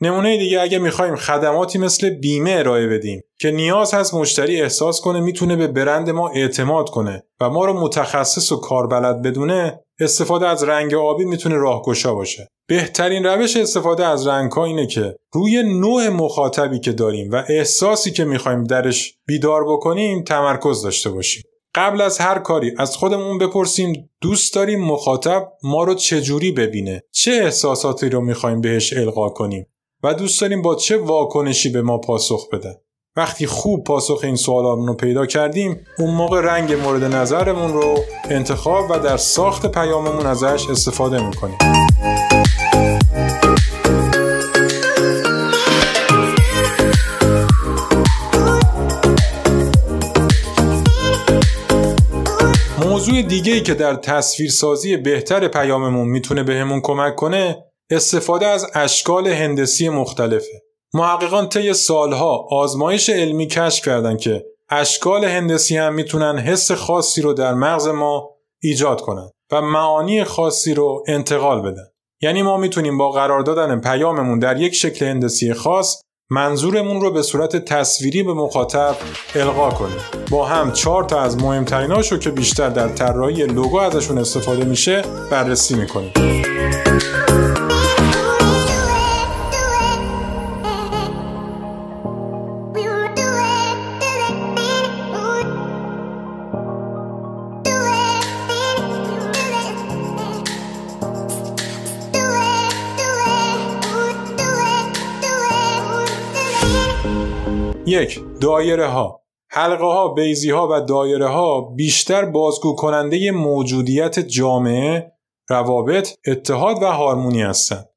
نمونه 0.00 0.38
دیگه 0.38 0.60
اگه 0.60 0.78
می‌خوایم 0.78 1.16
خدماتی 1.16 1.78
مثل 1.78 2.10
بیمه 2.10 2.50
ارائه 2.50 2.86
بدیم 2.86 3.20
که 3.40 3.50
نیاز 3.50 3.94
هست 3.94 4.14
مشتری 4.14 4.60
احساس 4.62 5.00
کنه 5.00 5.20
می‌تونه 5.20 5.56
به 5.56 5.66
برند 5.66 6.10
ما 6.10 6.28
اعتماد 6.28 6.90
کنه 6.90 7.22
و 7.40 7.50
ما 7.50 7.64
رو 7.64 7.80
متخصص 7.80 8.52
و 8.52 8.56
کاربلد 8.56 9.22
بدونه 9.22 9.80
استفاده 10.00 10.46
از 10.48 10.64
رنگ 10.64 10.94
آبی 10.94 11.24
می‌تونه 11.24 11.56
راهگشا 11.56 12.14
باشه. 12.14 12.48
بهترین 12.68 13.24
روش 13.24 13.56
استفاده 13.56 14.06
از 14.06 14.26
رنگ 14.26 14.52
ها 14.52 14.64
اینه 14.64 14.86
که 14.86 15.16
روی 15.32 15.62
نوع 15.62 16.08
مخاطبی 16.08 16.78
که 16.78 16.92
داریم 16.92 17.30
و 17.30 17.44
احساسی 17.48 18.10
که 18.10 18.24
می‌خوایم 18.24 18.64
درش 18.64 19.14
بیدار 19.26 19.64
بکنیم 19.64 20.22
تمرکز 20.22 20.82
داشته 20.82 21.10
باشیم. 21.10 21.42
قبل 21.74 22.00
از 22.00 22.18
هر 22.18 22.38
کاری 22.38 22.74
از 22.78 22.96
خودمون 22.96 23.38
بپرسیم 23.38 24.10
دوست 24.20 24.54
داریم 24.54 24.84
مخاطب 24.84 25.52
ما 25.62 25.84
رو 25.84 25.94
چجوری 25.94 26.52
ببینه؟ 26.52 27.02
چه 27.12 27.30
احساساتی 27.32 28.08
رو 28.08 28.20
می‌خوایم 28.20 28.60
بهش 28.60 28.92
القا 28.92 29.28
کنیم؟ 29.28 29.66
و 30.02 30.14
دوست 30.14 30.40
داریم 30.40 30.62
با 30.62 30.74
چه 30.74 30.96
واکنشی 30.96 31.68
به 31.68 31.82
ما 31.82 31.98
پاسخ 31.98 32.48
بده 32.52 32.80
وقتی 33.16 33.46
خوب 33.46 33.84
پاسخ 33.84 34.20
این 34.22 34.36
سوالات 34.36 34.78
رو 34.88 34.94
پیدا 34.94 35.26
کردیم 35.26 35.80
اون 35.98 36.14
موقع 36.14 36.40
رنگ 36.40 36.72
مورد 36.72 37.04
نظرمون 37.04 37.72
رو 37.72 37.98
انتخاب 38.30 38.90
و 38.90 38.98
در 38.98 39.16
ساخت 39.16 39.66
پیاممون 39.66 40.26
ازش 40.26 40.66
استفاده 40.70 41.26
می‌کنیم. 41.26 41.58
موضوع 52.86 53.22
دیگه 53.22 53.52
ای 53.52 53.60
که 53.60 53.74
در 53.74 53.94
تصویرسازی 53.94 54.96
بهتر 54.96 55.48
پیاممون 55.48 56.08
می‌تونه 56.08 56.42
بهمون 56.42 56.80
کمک 56.80 57.14
کنه 57.16 57.67
استفاده 57.90 58.46
از 58.46 58.66
اشکال 58.74 59.26
هندسی 59.26 59.88
مختلفه. 59.88 60.62
محققان 60.94 61.48
طی 61.48 61.74
سالها 61.74 62.46
آزمایش 62.50 63.10
علمی 63.10 63.46
کشف 63.46 63.84
کردند 63.84 64.20
که 64.20 64.44
اشکال 64.70 65.24
هندسی 65.24 65.76
هم 65.76 65.94
می‌تونن 65.94 66.38
حس 66.38 66.72
خاصی 66.72 67.22
رو 67.22 67.32
در 67.32 67.54
مغز 67.54 67.86
ما 67.88 68.30
ایجاد 68.62 69.00
کنند 69.00 69.30
و 69.52 69.60
معانی 69.60 70.24
خاصی 70.24 70.74
رو 70.74 71.04
انتقال 71.08 71.62
بدن. 71.62 71.86
یعنی 72.22 72.42
ما 72.42 72.56
می‌تونیم 72.56 72.98
با 72.98 73.10
قرار 73.10 73.40
دادن 73.40 73.80
پیاممون 73.80 74.38
در 74.38 74.60
یک 74.60 74.74
شکل 74.74 75.06
هندسی 75.06 75.54
خاص 75.54 76.00
منظورمون 76.30 77.00
رو 77.00 77.10
به 77.10 77.22
صورت 77.22 77.56
تصویری 77.56 78.22
به 78.22 78.34
مخاطب 78.34 78.96
القا 79.34 79.70
کنیم 79.70 79.98
با 80.30 80.44
هم 80.44 80.72
چهار 80.72 81.04
تا 81.04 81.20
از 81.20 81.36
مهمتریناشو 81.42 82.18
که 82.18 82.30
بیشتر 82.30 82.68
در 82.68 82.88
طراحی 82.88 83.46
لوگو 83.46 83.78
ازشون 83.78 84.18
استفاده 84.18 84.64
میشه 84.64 85.02
بررسی 85.30 85.74
می‌کنیم 85.74 86.12
یک 107.88 108.20
دایره 108.40 108.86
ها 108.86 109.22
حلقه 109.50 109.84
ها 109.84 110.08
بیزی 110.08 110.50
ها 110.50 110.68
و 110.70 110.80
دایره 110.80 111.28
ها 111.28 111.60
بیشتر 111.60 112.24
بازگو 112.24 112.74
کننده 112.74 113.30
موجودیت 113.30 114.18
جامعه 114.18 115.12
روابط 115.48 116.14
اتحاد 116.26 116.82
و 116.82 116.86
هارمونی 116.86 117.42
هستند. 117.42 117.88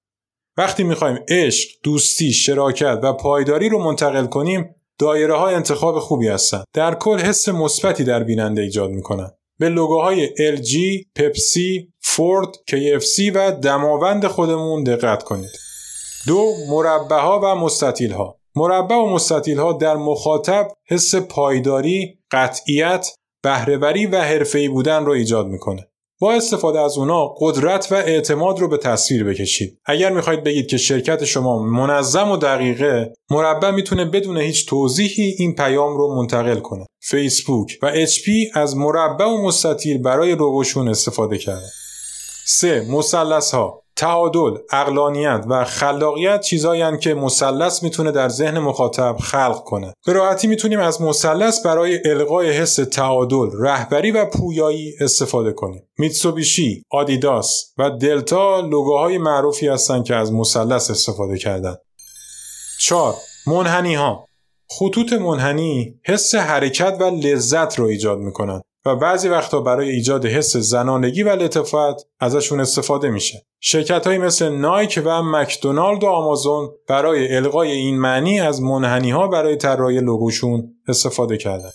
وقتی 0.58 0.84
می‌خوایم 0.84 1.20
عشق 1.30 1.70
دوستی 1.84 2.34
شراکت 2.34 3.00
و 3.04 3.14
پایداری 3.14 3.70
رو 3.70 3.84
منتقل 3.84 4.26
کنیم 4.26 4.76
دایره 5.00 5.38
ها 5.38 5.48
انتخاب 5.48 6.00
خوبی 6.00 6.28
هستند. 6.28 6.64
در 6.74 6.96
کل 6.96 7.18
حس 7.20 7.50
مثبتی 7.50 8.04
در 8.04 8.24
بیننده 8.24 8.62
ایجاد 8.62 8.90
می‌کنند. 8.90 9.38
به 9.60 9.70
لوگوهای 9.70 10.28
LG، 10.28 10.76
پپسی، 11.16 11.94
فورد، 12.02 12.48
KFC 12.72 13.32
و 13.36 13.52
دماوند 13.52 14.28
خودمون 14.28 14.84
دقت 14.84 15.24
کنید. 15.24 15.52
دو 16.28 16.54
مربع 16.70 17.20
ها 17.20 17.40
و 17.44 17.56
مستطیل 17.56 18.12
ها 18.12 18.41
مربع 18.56 18.96
و 18.96 19.06
مستطیل 19.06 19.58
ها 19.58 19.74
در 19.74 19.96
مخاطب 19.96 20.68
حس 20.88 21.16
پایداری، 21.16 22.20
قطعیت، 22.32 23.08
بهرهوری 23.44 24.06
و 24.06 24.22
حرفه‌ای 24.22 24.68
بودن 24.68 25.06
رو 25.06 25.12
ایجاد 25.12 25.48
می‌کنه. 25.48 25.88
با 26.22 26.34
استفاده 26.34 26.80
از 26.80 26.98
اونا 26.98 27.28
قدرت 27.28 27.92
و 27.92 27.96
اعتماد 27.96 28.60
رو 28.60 28.68
به 28.68 28.78
تصویر 28.78 29.24
بکشید. 29.24 29.80
اگر 29.86 30.12
می‌خواید 30.12 30.44
بگید 30.44 30.68
که 30.68 30.78
شرکت 30.78 31.26
شما 31.26 31.64
منظم 31.64 32.32
و 32.32 32.38
دقیقه، 32.38 33.14
مربع 33.30 33.72
می‌تونه 33.72 34.06
بدون 34.06 34.38
هیچ 34.38 34.70
توضیحی 34.70 35.36
این 35.38 35.56
پیام 35.56 35.98
رو 35.98 36.16
منتقل 36.16 36.60
کنه. 36.60 36.86
فیسبوک 37.04 37.78
و 37.82 38.06
HP 38.06 38.30
از 38.54 38.78
مربع 38.78 39.26
و 39.26 39.48
مستطیل 39.48 39.98
برای 39.98 40.36
لوگوشون 40.36 40.88
استفاده 40.88 41.38
کرده. 41.38 41.70
3. 42.46 42.82
مثلث 42.90 43.54
ها 43.54 43.84
تعادل، 44.02 44.58
اقلانیت 44.72 45.46
و 45.50 45.66
خلاقیت 45.66 46.42
چیزایی 46.42 46.98
که 46.98 47.14
مثلث 47.14 47.84
می‌تونه 47.84 48.12
در 48.12 48.30
ذهن 48.30 48.60
مخاطب 48.60 49.16
خلق 49.18 49.64
کنه. 49.64 49.94
به 50.06 50.14
راحتی 50.14 50.48
می‌تونیم 50.48 50.80
از 50.80 51.02
مثلث 51.02 51.66
برای 51.66 52.00
القای 52.06 52.52
حس 52.52 52.76
تعادل، 52.76 53.50
رهبری 53.60 54.12
و 54.12 54.26
پویایی 54.26 54.94
استفاده 55.02 55.52
کنیم. 55.52 55.90
میتسوبیشی، 56.00 56.84
آدیداس 56.92 57.74
و 57.78 57.90
دلتا 57.90 58.60
لوگوهای 58.60 59.18
معروفی 59.18 59.68
هستند 59.68 60.06
که 60.06 60.16
از 60.16 60.34
مثلث 60.34 60.92
استفاده 60.92 61.38
کردن. 61.38 61.76
4. 62.80 63.16
منحنی 63.48 63.96
ها 63.96 64.26
خطوط 64.80 65.14
منحنی 65.14 66.00
حس 66.06 66.36
حرکت 66.36 66.98
و 67.00 67.04
لذت 67.04 67.80
رو 67.80 67.86
ایجاد 67.86 68.18
می‌کنن 68.18 68.62
و 68.86 68.96
بعضی 68.96 69.30
وقتا 69.30 69.62
برای 69.62 69.90
ایجاد 69.90 70.26
حس 70.26 70.58
زنانگی 70.58 71.24
و 71.24 71.30
لطفت 71.30 72.08
ازشون 72.20 72.60
استفاده 72.60 73.10
میشه. 73.10 73.46
شرکت 73.60 74.08
های 74.08 74.18
مثل 74.18 74.50
نایک 74.50 75.02
و 75.06 75.22
مکدونالد 75.24 76.04
و 76.04 76.08
آمازون 76.08 76.70
برای 76.88 77.36
القای 77.36 77.72
این 77.72 78.00
معنی 78.00 78.40
از 78.40 78.62
منحنی 78.62 79.12
ها 79.12 79.28
برای 79.28 79.56
طراحی 79.56 80.00
لوگوشون 80.00 80.76
استفاده 80.88 81.38
کردن. 81.38 81.72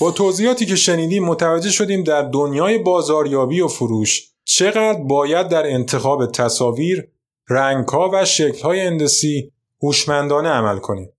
با 0.00 0.10
توضیحاتی 0.10 0.66
که 0.66 0.76
شنیدیم 0.76 1.24
متوجه 1.24 1.70
شدیم 1.70 2.02
در 2.04 2.22
دنیای 2.22 2.78
بازاریابی 2.78 3.60
و 3.60 3.68
فروش 3.68 4.22
چقدر 4.44 4.98
باید 5.02 5.48
در 5.48 5.66
انتخاب 5.66 6.26
تصاویر، 6.26 7.08
رنگها 7.50 8.10
و 8.12 8.24
شکلهای 8.24 8.80
اندسی 8.80 9.52
هوشمندانه 9.82 10.48
عمل 10.48 10.78
کنیم. 10.78 11.15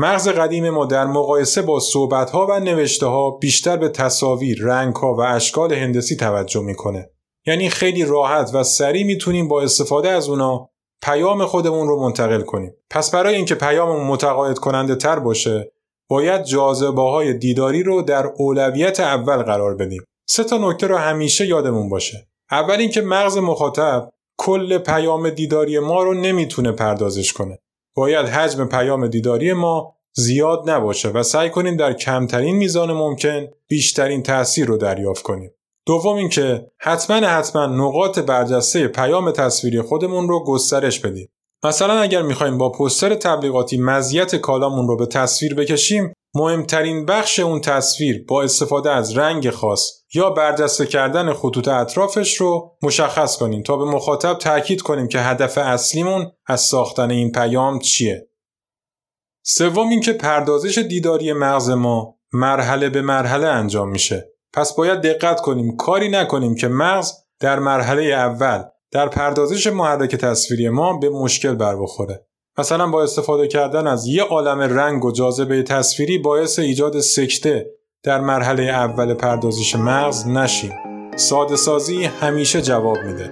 مغز 0.00 0.28
قدیم 0.28 0.70
ما 0.70 0.86
در 0.86 1.06
مقایسه 1.06 1.62
با 1.62 1.80
صحبتها 1.80 2.46
و 2.46 2.60
نوشته 2.60 3.06
ها 3.06 3.30
بیشتر 3.30 3.76
به 3.76 3.88
تصاویر، 3.88 4.58
رنگها 4.62 5.14
و 5.14 5.20
اشکال 5.20 5.72
هندسی 5.72 6.16
توجه 6.16 6.60
می‌کنه. 6.60 7.10
یعنی 7.46 7.68
خیلی 7.68 8.04
راحت 8.04 8.50
و 8.54 8.62
سریع 8.62 9.06
می‌تونیم 9.06 9.48
با 9.48 9.62
استفاده 9.62 10.08
از 10.08 10.28
اونا 10.28 10.68
پیام 11.02 11.46
خودمون 11.46 11.88
رو 11.88 12.02
منتقل 12.02 12.40
کنیم. 12.40 12.74
پس 12.90 13.10
برای 13.10 13.34
اینکه 13.34 13.54
پیاممون 13.54 14.06
متقاعد 14.06 14.58
کننده 14.58 14.96
تر 14.96 15.18
باشه، 15.18 15.72
باید 16.08 16.44
جاذبه 16.44 17.02
های 17.02 17.34
دیداری 17.34 17.82
رو 17.82 18.02
در 18.02 18.26
اولویت 18.26 19.00
اول 19.00 19.42
قرار 19.42 19.74
بدیم. 19.74 20.02
سه 20.28 20.44
تا 20.44 20.58
نکته 20.58 20.86
رو 20.86 20.96
همیشه 20.96 21.46
یادمون 21.46 21.88
باشه. 21.88 22.28
اول 22.50 22.74
اینکه 22.74 23.00
مغز 23.00 23.38
مخاطب 23.38 24.10
کل 24.38 24.78
پیام 24.78 25.30
دیداری 25.30 25.78
ما 25.78 26.02
رو 26.02 26.14
نمی‌تونه 26.14 26.72
پردازش 26.72 27.32
کنه. 27.32 27.58
باید 27.94 28.26
حجم 28.26 28.64
پیام 28.64 29.06
دیداری 29.06 29.52
ما 29.52 29.96
زیاد 30.12 30.70
نباشه 30.70 31.08
و 31.08 31.22
سعی 31.22 31.50
کنیم 31.50 31.76
در 31.76 31.92
کمترین 31.92 32.56
میزان 32.56 32.92
ممکن 32.92 33.46
بیشترین 33.68 34.22
تاثیر 34.22 34.66
رو 34.66 34.76
دریافت 34.76 35.22
کنیم. 35.22 35.50
دوم 35.86 36.16
اینکه 36.16 36.66
حتما 36.78 37.16
حتما 37.16 37.66
نقاط 37.66 38.18
برجسته 38.18 38.88
پیام 38.88 39.30
تصویری 39.30 39.82
خودمون 39.82 40.28
رو 40.28 40.44
گسترش 40.44 41.00
بدیم. 41.00 41.28
مثلا 41.64 41.94
اگر 41.98 42.22
می‌خوایم 42.22 42.58
با 42.58 42.72
پستر 42.72 43.14
تبلیغاتی 43.14 43.76
مزیت 43.76 44.36
کالامون 44.36 44.88
رو 44.88 44.96
به 44.96 45.06
تصویر 45.06 45.54
بکشیم 45.54 46.12
مهمترین 46.34 47.06
بخش 47.06 47.38
اون 47.38 47.60
تصویر 47.60 48.24
با 48.28 48.42
استفاده 48.42 48.90
از 48.90 49.16
رنگ 49.16 49.50
خاص 49.50 50.00
یا 50.14 50.30
برجسته 50.30 50.86
کردن 50.86 51.32
خطوط 51.32 51.68
اطرافش 51.68 52.36
رو 52.36 52.76
مشخص 52.82 53.36
کنیم 53.36 53.62
تا 53.62 53.76
به 53.76 53.84
مخاطب 53.84 54.34
تاکید 54.34 54.82
کنیم 54.82 55.08
که 55.08 55.20
هدف 55.20 55.58
اصلیمون 55.58 56.32
از 56.46 56.60
ساختن 56.60 57.10
این 57.10 57.32
پیام 57.32 57.78
چیه. 57.78 58.28
سوم 59.42 59.88
اینکه 59.88 60.12
پردازش 60.12 60.78
دیداری 60.78 61.32
مغز 61.32 61.70
ما 61.70 62.18
مرحله 62.32 62.88
به 62.88 63.02
مرحله 63.02 63.46
انجام 63.46 63.90
میشه. 63.90 64.32
پس 64.52 64.74
باید 64.74 65.00
دقت 65.00 65.40
کنیم 65.40 65.76
کاری 65.76 66.08
نکنیم 66.08 66.54
که 66.54 66.68
مغز 66.68 67.12
در 67.40 67.58
مرحله 67.58 68.02
اول 68.02 68.62
در 68.92 69.08
پردازش 69.08 69.66
محرک 69.66 70.16
تصویری 70.16 70.68
ما 70.68 70.98
به 70.98 71.10
مشکل 71.10 71.54
بر 71.54 71.76
بخوره. 71.76 72.26
مثلا 72.58 72.86
با 72.86 73.02
استفاده 73.02 73.48
کردن 73.48 73.86
از 73.86 74.06
یه 74.06 74.22
عالم 74.22 74.60
رنگ 74.60 75.04
و 75.04 75.12
جاذبه 75.12 75.62
تصویری 75.62 76.18
باعث 76.18 76.58
ایجاد 76.58 77.00
سکته 77.00 77.70
در 78.02 78.20
مرحله 78.20 78.62
اول 78.62 79.14
پردازش 79.14 79.76
مغز 79.76 80.26
نشیم. 80.26 80.72
ساده 81.16 81.56
سازی 81.56 82.04
همیشه 82.04 82.62
جواب 82.62 82.98
میده. 82.98 83.30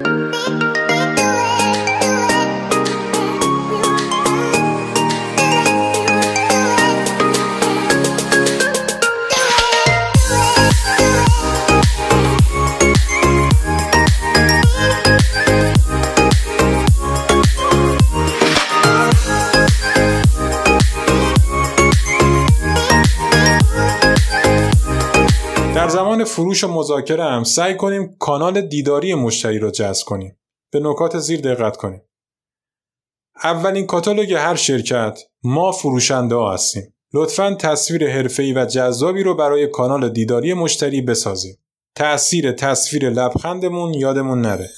فروش 26.38 26.64
و 26.64 26.68
مذاکره 26.68 27.24
هم 27.24 27.44
سعی 27.44 27.76
کنیم 27.76 28.16
کانال 28.18 28.60
دیداری 28.60 29.14
مشتری 29.14 29.58
را 29.58 29.70
جذب 29.70 30.06
کنیم. 30.06 30.38
به 30.72 30.80
نکات 30.80 31.18
زیر 31.18 31.40
دقت 31.40 31.76
کنیم. 31.76 32.02
اولین 33.44 33.86
کاتالوگ 33.86 34.32
هر 34.32 34.54
شرکت 34.54 35.18
ما 35.42 35.72
فروشنده 35.72 36.34
ها 36.34 36.52
هستیم. 36.52 36.94
لطفا 37.14 37.54
تصویر 37.54 38.10
حرفه‌ای 38.10 38.52
و 38.52 38.64
جذابی 38.64 39.22
رو 39.22 39.34
برای 39.34 39.66
کانال 39.66 40.08
دیداری 40.08 40.54
مشتری 40.54 41.02
بسازیم. 41.02 41.58
تأثیر 41.96 42.52
تصویر 42.52 43.10
لبخندمون 43.10 43.94
یادمون 43.94 44.40
نره. 44.40 44.70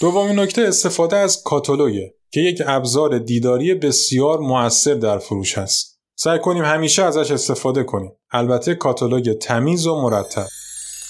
دومین 0.00 0.38
نکته 0.38 0.62
استفاده 0.62 1.16
از 1.16 1.42
کاتالوگه 1.42 2.14
که 2.30 2.40
یک 2.40 2.62
ابزار 2.66 3.18
دیداری 3.18 3.74
بسیار 3.74 4.38
موثر 4.38 4.94
در 4.94 5.18
فروش 5.18 5.58
است. 5.58 6.00
سعی 6.18 6.38
کنیم 6.38 6.64
همیشه 6.64 7.02
ازش 7.02 7.30
استفاده 7.30 7.82
کنیم. 7.82 8.12
البته 8.30 8.74
کاتالوگ 8.74 9.32
تمیز 9.32 9.86
و 9.86 10.00
مرتب. 10.00 10.46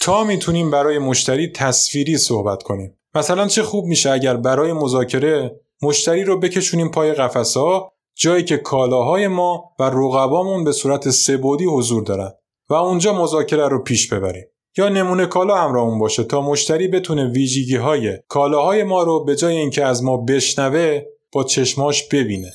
تا 0.04 0.24
می‌تونیم 0.24 0.70
برای 0.70 0.98
مشتری 0.98 1.52
تصویری 1.52 2.18
صحبت 2.18 2.62
کنیم. 2.62 2.98
مثلا 3.14 3.46
چه 3.46 3.62
خوب 3.62 3.84
میشه 3.84 4.10
اگر 4.10 4.36
برای 4.36 4.72
مذاکره 4.72 5.60
مشتری 5.82 6.24
رو 6.24 6.40
بکشونیم 6.40 6.90
پای 6.90 7.12
قفسه 7.12 7.80
جایی 8.16 8.44
که 8.44 8.56
کالاهای 8.56 9.28
ما 9.28 9.64
و 9.78 9.82
رقبامون 9.82 10.64
به 10.64 10.72
صورت 10.72 11.10
سبودی 11.10 11.64
حضور 11.64 12.02
دارن 12.02 12.32
و 12.70 12.74
اونجا 12.74 13.12
مذاکره 13.12 13.68
رو 13.68 13.82
پیش 13.82 14.12
ببریم. 14.12 14.44
یا 14.76 14.88
نمونه 14.88 15.26
کالا 15.26 15.56
همراهمون 15.56 15.98
باشه 15.98 16.24
تا 16.24 16.40
مشتری 16.40 16.88
بتونه 16.88 17.28
ویژگی 17.28 17.76
های 17.76 18.18
کالاهای 18.28 18.82
ما 18.82 19.02
رو 19.02 19.24
به 19.24 19.36
جای 19.36 19.56
اینکه 19.56 19.84
از 19.84 20.04
ما 20.04 20.16
بشنوه 20.16 21.02
با 21.32 21.44
چشماش 21.44 22.08
ببینه. 22.08 22.52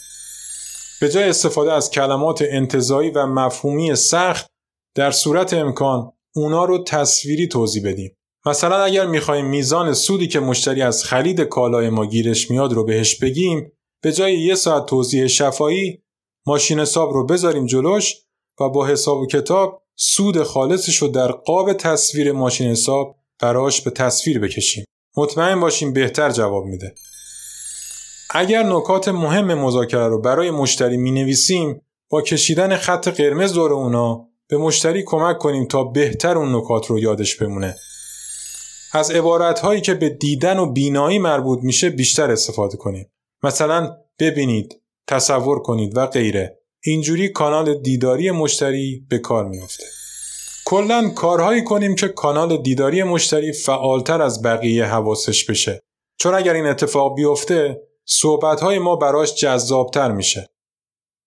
به 1.01 1.09
جای 1.09 1.29
استفاده 1.29 1.73
از 1.73 1.91
کلمات 1.91 2.43
انتظایی 2.49 3.09
و 3.09 3.25
مفهومی 3.25 3.95
سخت 3.95 4.47
در 4.95 5.11
صورت 5.11 5.53
امکان 5.53 6.11
اونا 6.37 6.65
رو 6.65 6.83
تصویری 6.83 7.47
توضیح 7.47 7.83
بدیم 7.85 8.17
مثلا 8.45 8.83
اگر 8.83 9.05
می‌خوایم 9.05 9.45
میزان 9.45 9.93
سودی 9.93 10.27
که 10.27 10.39
مشتری 10.39 10.81
از 10.81 11.03
خرید 11.03 11.41
کالای 11.41 11.89
ما 11.89 12.05
گیرش 12.05 12.51
میاد 12.51 12.73
رو 12.73 12.83
بهش 12.83 13.15
بگیم 13.15 13.71
به 14.03 14.11
جای 14.11 14.39
یه 14.39 14.55
ساعت 14.55 14.85
توضیح 14.85 15.27
شفایی 15.27 16.03
ماشین 16.47 16.79
حساب 16.79 17.13
رو 17.13 17.25
بذاریم 17.25 17.65
جلوش 17.65 18.15
و 18.59 18.69
با 18.69 18.87
حساب 18.87 19.17
و 19.17 19.27
کتاب 19.27 19.83
سود 19.95 20.43
خالصش 20.43 20.97
رو 20.97 21.07
در 21.07 21.31
قاب 21.31 21.73
تصویر 21.73 22.31
ماشین 22.31 22.71
حساب 22.71 23.15
براش 23.41 23.81
به 23.81 23.91
تصویر 23.91 24.39
بکشیم. 24.39 24.85
مطمئن 25.17 25.59
باشیم 25.59 25.93
بهتر 25.93 26.29
جواب 26.29 26.65
میده. 26.65 26.95
اگر 28.29 28.63
نکات 28.63 29.07
مهم 29.07 29.53
مذاکره 29.53 30.07
رو 30.07 30.21
برای 30.21 30.51
مشتری 30.51 30.97
می 30.97 31.11
نویسیم 31.11 31.81
با 32.09 32.21
کشیدن 32.21 32.75
خط 32.75 33.07
قرمز 33.07 33.53
دور 33.53 33.73
اونا 33.73 34.27
به 34.49 34.57
مشتری 34.57 35.03
کمک 35.03 35.37
کنیم 35.37 35.65
تا 35.65 35.83
بهتر 35.83 36.37
اون 36.37 36.55
نکات 36.55 36.85
رو 36.85 36.99
یادش 36.99 37.35
بمونه. 37.35 37.75
از 38.93 39.11
عبارت 39.11 39.59
هایی 39.59 39.81
که 39.81 39.93
به 39.93 40.09
دیدن 40.09 40.59
و 40.59 40.71
بینایی 40.71 41.19
مربوط 41.19 41.59
میشه 41.63 41.89
بیشتر 41.89 42.31
استفاده 42.31 42.77
کنیم. 42.77 43.11
مثلا 43.43 43.97
ببینید، 44.19 44.81
تصور 45.07 45.59
کنید 45.59 45.97
و 45.97 46.05
غیره. 46.05 46.59
اینجوری 46.83 47.29
کانال 47.29 47.81
دیداری 47.81 48.31
مشتری 48.31 49.05
به 49.09 49.17
کار 49.17 49.45
میافته. 49.45 49.83
کلا 50.65 51.09
کارهایی 51.09 51.63
کنیم 51.63 51.95
که 51.95 52.07
کانال 52.07 52.57
دیداری 52.57 53.03
مشتری 53.03 53.53
فعالتر 53.53 54.21
از 54.21 54.41
بقیه 54.41 54.85
حواسش 54.85 55.45
بشه. 55.45 55.81
چون 56.19 56.33
اگر 56.33 56.53
این 56.53 56.65
اتفاق 56.65 57.15
بیفته 57.15 57.81
صحبتهای 58.05 58.79
ما 58.79 58.95
براش 58.95 59.35
جذابتر 59.35 60.11
میشه. 60.11 60.49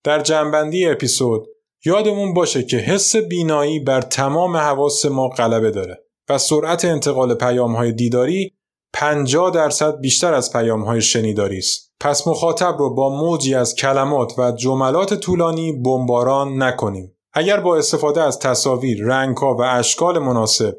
در 0.05 0.21
جنبندی 0.21 0.87
اپیزود 0.87 1.49
یادمون 1.85 2.35
باشه 2.35 2.63
که 2.63 2.77
حس 2.77 3.17
بینایی 3.17 3.81
بر 3.81 4.01
تمام 4.01 4.57
حواس 4.57 5.05
ما 5.07 5.29
غلبه 5.29 5.71
داره 5.71 6.05
و 6.29 6.39
سرعت 6.39 6.85
انتقال 6.85 7.35
پیام 7.35 7.77
های 7.77 7.93
دیداری 7.93 8.53
50 8.93 9.51
درصد 9.51 10.01
بیشتر 10.01 10.35
از 10.35 10.53
پیام 10.53 10.83
های 10.83 11.03
شنیداری 11.03 11.59
است. 11.59 11.93
پس 12.01 12.27
مخاطب 12.27 12.77
رو 12.79 12.95
با 12.95 13.21
موجی 13.21 13.55
از 13.55 13.75
کلمات 13.75 14.39
و 14.39 14.53
جملات 14.53 15.15
طولانی 15.15 15.73
بمباران 15.73 16.63
نکنیم. 16.63 17.17
اگر 17.33 17.61
با 17.61 17.77
استفاده 17.77 18.23
از 18.23 18.39
تصاویر، 18.39 19.05
رنگها 19.05 19.55
و 19.55 19.63
اشکال 19.63 20.19
مناسب 20.19 20.75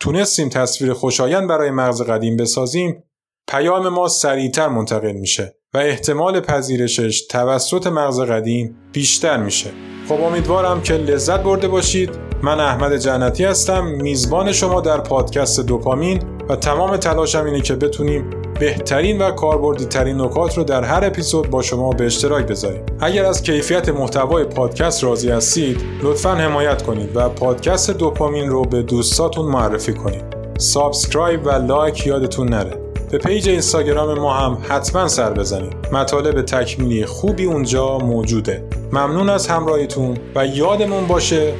تونستیم 0.00 0.48
تصویر 0.48 0.92
خوشایند 0.92 1.48
برای 1.48 1.70
مغز 1.70 2.02
قدیم 2.02 2.36
بسازیم، 2.36 3.02
پیام 3.48 3.88
ما 3.88 4.08
سریعتر 4.08 4.68
منتقل 4.68 5.12
میشه 5.12 5.56
و 5.74 5.78
احتمال 5.78 6.40
پذیرشش 6.40 7.26
توسط 7.26 7.86
مغز 7.86 8.20
قدیم 8.20 8.76
بیشتر 8.92 9.36
میشه. 9.36 9.70
خب 10.10 10.22
امیدوارم 10.22 10.80
که 10.82 10.94
لذت 10.94 11.42
برده 11.42 11.68
باشید. 11.68 12.10
من 12.42 12.60
احمد 12.60 12.96
جنتی 12.96 13.44
هستم، 13.44 13.84
میزبان 13.84 14.52
شما 14.52 14.80
در 14.80 15.00
پادکست 15.00 15.60
دوپامین 15.60 16.22
و 16.48 16.56
تمام 16.56 16.96
تلاشم 16.96 17.44
اینه 17.44 17.60
که 17.60 17.74
بتونیم 17.74 18.30
بهترین 18.60 19.22
و 19.22 19.30
کاربردی 19.30 19.84
ترین 19.84 20.20
نکات 20.20 20.58
رو 20.58 20.64
در 20.64 20.84
هر 20.84 21.04
اپیزود 21.04 21.50
با 21.50 21.62
شما 21.62 21.90
به 21.90 22.06
اشتراک 22.06 22.46
بذاریم. 22.46 22.82
اگر 23.00 23.24
از 23.24 23.42
کیفیت 23.42 23.88
محتوای 23.88 24.44
پادکست 24.44 25.04
راضی 25.04 25.30
هستید، 25.30 25.80
لطفا 26.02 26.34
حمایت 26.34 26.82
کنید 26.82 27.16
و 27.16 27.28
پادکست 27.28 27.90
دوپامین 27.90 28.48
رو 28.48 28.62
به 28.62 28.82
دوستاتون 28.82 29.46
معرفی 29.46 29.92
کنید. 29.92 30.24
subscribe 30.58 31.46
و 31.46 31.50
like 31.50 32.06
یادتون 32.06 32.48
نره. 32.48 32.79
به 33.10 33.18
page 33.18 33.48
اینستاگرام 33.48 34.18
ما 34.18 34.34
هم 34.34 34.58
حتما 34.68 35.08
سر 35.08 35.32
بزنید. 35.32 35.72
مطالب 35.92 36.42
تکمیلی 36.42 37.06
خوبی 37.06 37.44
اونجا 37.44 37.98
موجوده. 37.98 38.64
ممنون 38.92 39.28
از 39.30 39.48
همراهیتون 39.48 40.16
و 40.34 40.46
یادمون 40.46 41.06
باشه 41.06 41.52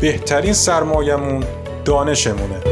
بهترین 0.00 0.52
سرمایمون 0.52 1.44
دانشمونه. 1.84 2.69